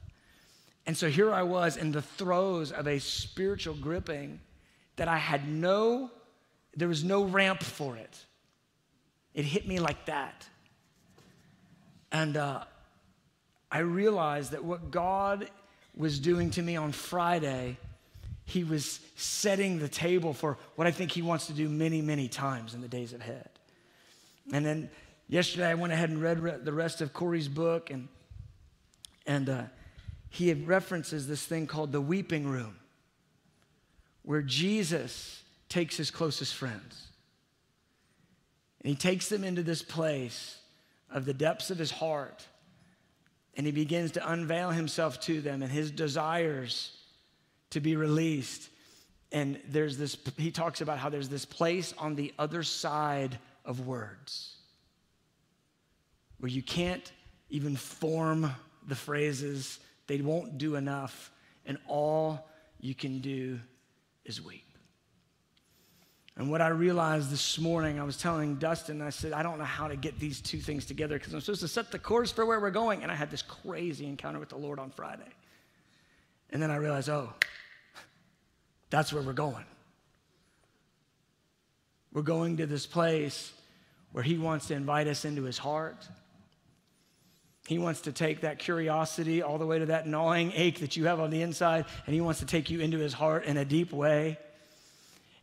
[0.86, 4.40] And so here I was in the throes of a spiritual gripping
[4.96, 6.10] that I had no,
[6.76, 8.18] there was no ramp for it.
[9.32, 10.46] It hit me like that.
[12.12, 12.64] And uh,
[13.70, 15.50] I realized that what God
[15.96, 17.76] was doing to me on Friday,
[18.44, 22.28] He was setting the table for what I think He wants to do many, many
[22.28, 23.48] times in the days ahead.
[24.52, 24.90] And then
[25.28, 28.08] yesterday, I went ahead and read the rest of Corey's book, and,
[29.26, 29.62] and uh,
[30.34, 32.76] he references this thing called the weeping room,
[34.22, 37.08] where Jesus takes his closest friends.
[38.80, 40.58] And he takes them into this place
[41.08, 42.46] of the depths of his heart.
[43.56, 46.90] And he begins to unveil himself to them and his desires
[47.70, 48.68] to be released.
[49.30, 53.86] And there's this, he talks about how there's this place on the other side of
[53.86, 54.56] words
[56.38, 57.12] where you can't
[57.48, 58.50] even form
[58.86, 61.30] the phrases, they won't do enough,
[61.66, 62.48] and all
[62.80, 63.58] you can do
[64.24, 64.64] is weep.
[66.36, 69.64] And what I realized this morning, I was telling Dustin, I said, I don't know
[69.64, 72.44] how to get these two things together because I'm supposed to set the course for
[72.44, 73.04] where we're going.
[73.04, 75.22] And I had this crazy encounter with the Lord on Friday.
[76.50, 77.32] And then I realized, oh,
[78.90, 79.64] that's where we're going.
[82.12, 83.52] We're going to this place
[84.10, 86.06] where He wants to invite us into His heart.
[87.66, 91.06] He wants to take that curiosity all the way to that gnawing ache that you
[91.06, 93.64] have on the inside, and He wants to take you into His heart in a
[93.64, 94.38] deep way.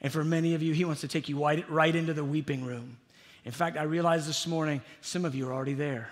[0.01, 2.97] And for many of you, He wants to take you right, into the weeping room.
[3.43, 6.09] In fact, I realized this morning some of you are already there.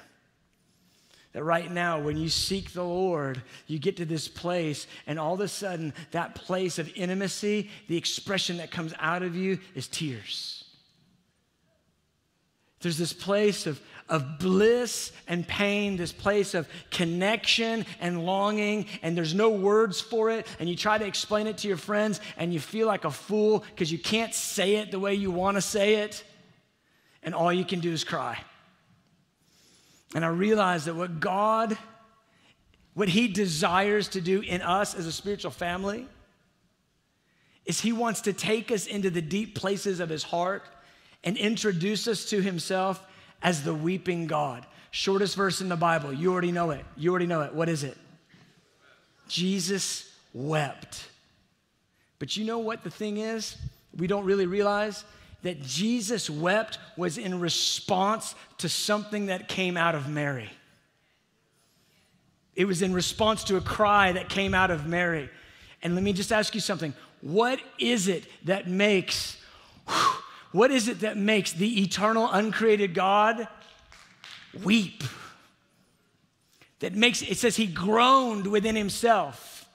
[1.34, 5.36] That right now, when you seek the Lord, you get to this place, and all
[5.36, 9.88] of a sudden, that place of intimacy, the expression that comes out of you is
[9.88, 10.64] tears.
[12.82, 19.18] There's this place of, of bliss and pain, this place of connection and longing, and
[19.18, 20.48] there's no words for it.
[20.60, 23.66] And you try to explain it to your friends, and you feel like a fool
[23.72, 26.24] because you can't say it the way you want to say it.
[27.22, 28.40] And all you can do is cry.
[30.16, 31.78] And I realize that what God,
[32.94, 36.08] what He desires to do in us as a spiritual family,
[37.66, 40.64] is He wants to take us into the deep places of His heart
[41.24, 43.03] and introduce us to himself
[43.41, 44.65] as the weeping God.
[44.91, 46.11] Shortest verse in the Bible.
[46.11, 46.84] You already know it.
[46.97, 47.53] You already know it.
[47.53, 47.97] What is it?
[49.28, 51.07] Jesus wept.
[52.17, 53.55] But you know what the thing is?
[53.97, 55.03] We don't really realize
[55.43, 60.49] that Jesus wept was in response to something that came out of Mary.
[62.55, 65.30] It was in response to a cry that came out of Mary.
[65.82, 66.93] And let me just ask you something.
[67.22, 69.38] What is it that makes
[69.88, 70.18] whew,
[70.52, 73.47] what is it that makes the eternal, uncreated God
[74.64, 75.04] weep?
[76.80, 79.68] That makes, it says he groaned within himself.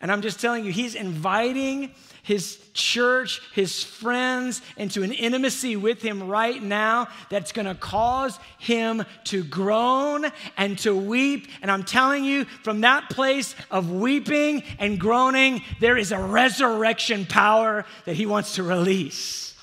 [0.00, 6.00] And I'm just telling you, he's inviting his church, his friends into an intimacy with
[6.02, 11.48] him right now that's gonna cause him to groan and to weep.
[11.60, 17.26] And I'm telling you, from that place of weeping and groaning, there is a resurrection
[17.26, 19.53] power that he wants to release.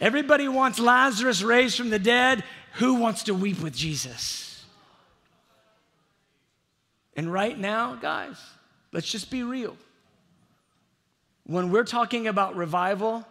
[0.00, 2.42] Everybody wants Lazarus raised from the dead.
[2.74, 4.64] Who wants to weep with Jesus?
[7.16, 8.36] And right now, guys,
[8.92, 9.76] let's just be real.
[11.44, 13.26] When we're talking about revival,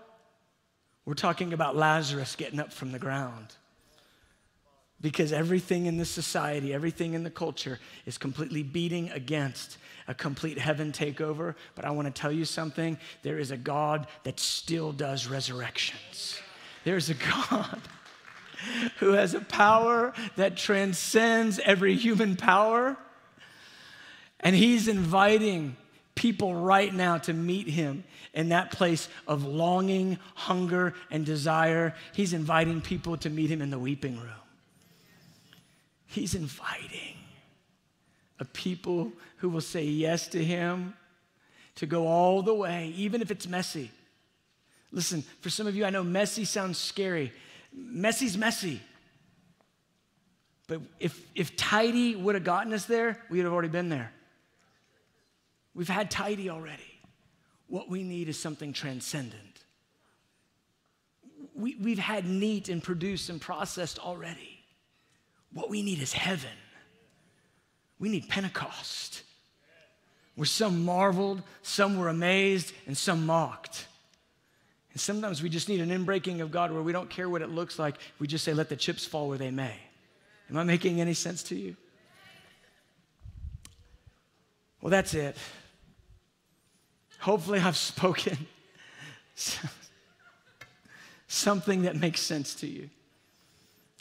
[1.05, 3.55] we're talking about Lazarus getting up from the ground.
[5.01, 10.59] Because everything in this society, everything in the culture is completely beating against a complete
[10.59, 11.55] heaven takeover.
[11.73, 16.41] But I want to tell you something there is a God that still does resurrections.
[16.83, 17.81] There's a God
[18.99, 22.97] who has a power that transcends every human power.
[24.39, 25.75] And he's inviting
[26.15, 28.03] people right now to meet him
[28.33, 31.95] in that place of longing, hunger, and desire.
[32.13, 34.31] He's inviting people to meet him in the weeping room.
[36.05, 37.17] He's inviting
[38.39, 40.93] a people who will say yes to Him
[41.75, 43.91] to go all the way, even if it's messy.
[44.91, 47.31] Listen, for some of you, I know messy sounds scary.
[47.73, 48.81] Messy's messy.
[50.67, 54.11] But if, if tidy would have gotten us there, we would have already been there.
[55.73, 56.83] We've had tidy already.
[57.67, 59.63] What we need is something transcendent.
[61.55, 64.63] We, we've had neat and produced and processed already.
[65.53, 66.49] What we need is heaven.
[67.99, 69.23] We need Pentecost,
[70.35, 73.87] where some marveled, some were amazed, and some mocked.
[74.99, 77.79] Sometimes we just need an inbreaking of God where we don't care what it looks
[77.79, 77.95] like.
[78.19, 79.73] We just say, let the chips fall where they may.
[80.49, 81.75] Am I making any sense to you?
[84.81, 85.37] Well, that's it.
[87.19, 88.37] Hopefully, I've spoken
[91.27, 92.89] something that makes sense to you.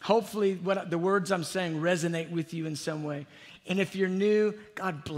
[0.02, 3.26] Hopefully, what the words I'm saying resonate with you in some way.
[3.66, 5.16] And if you're new, God bless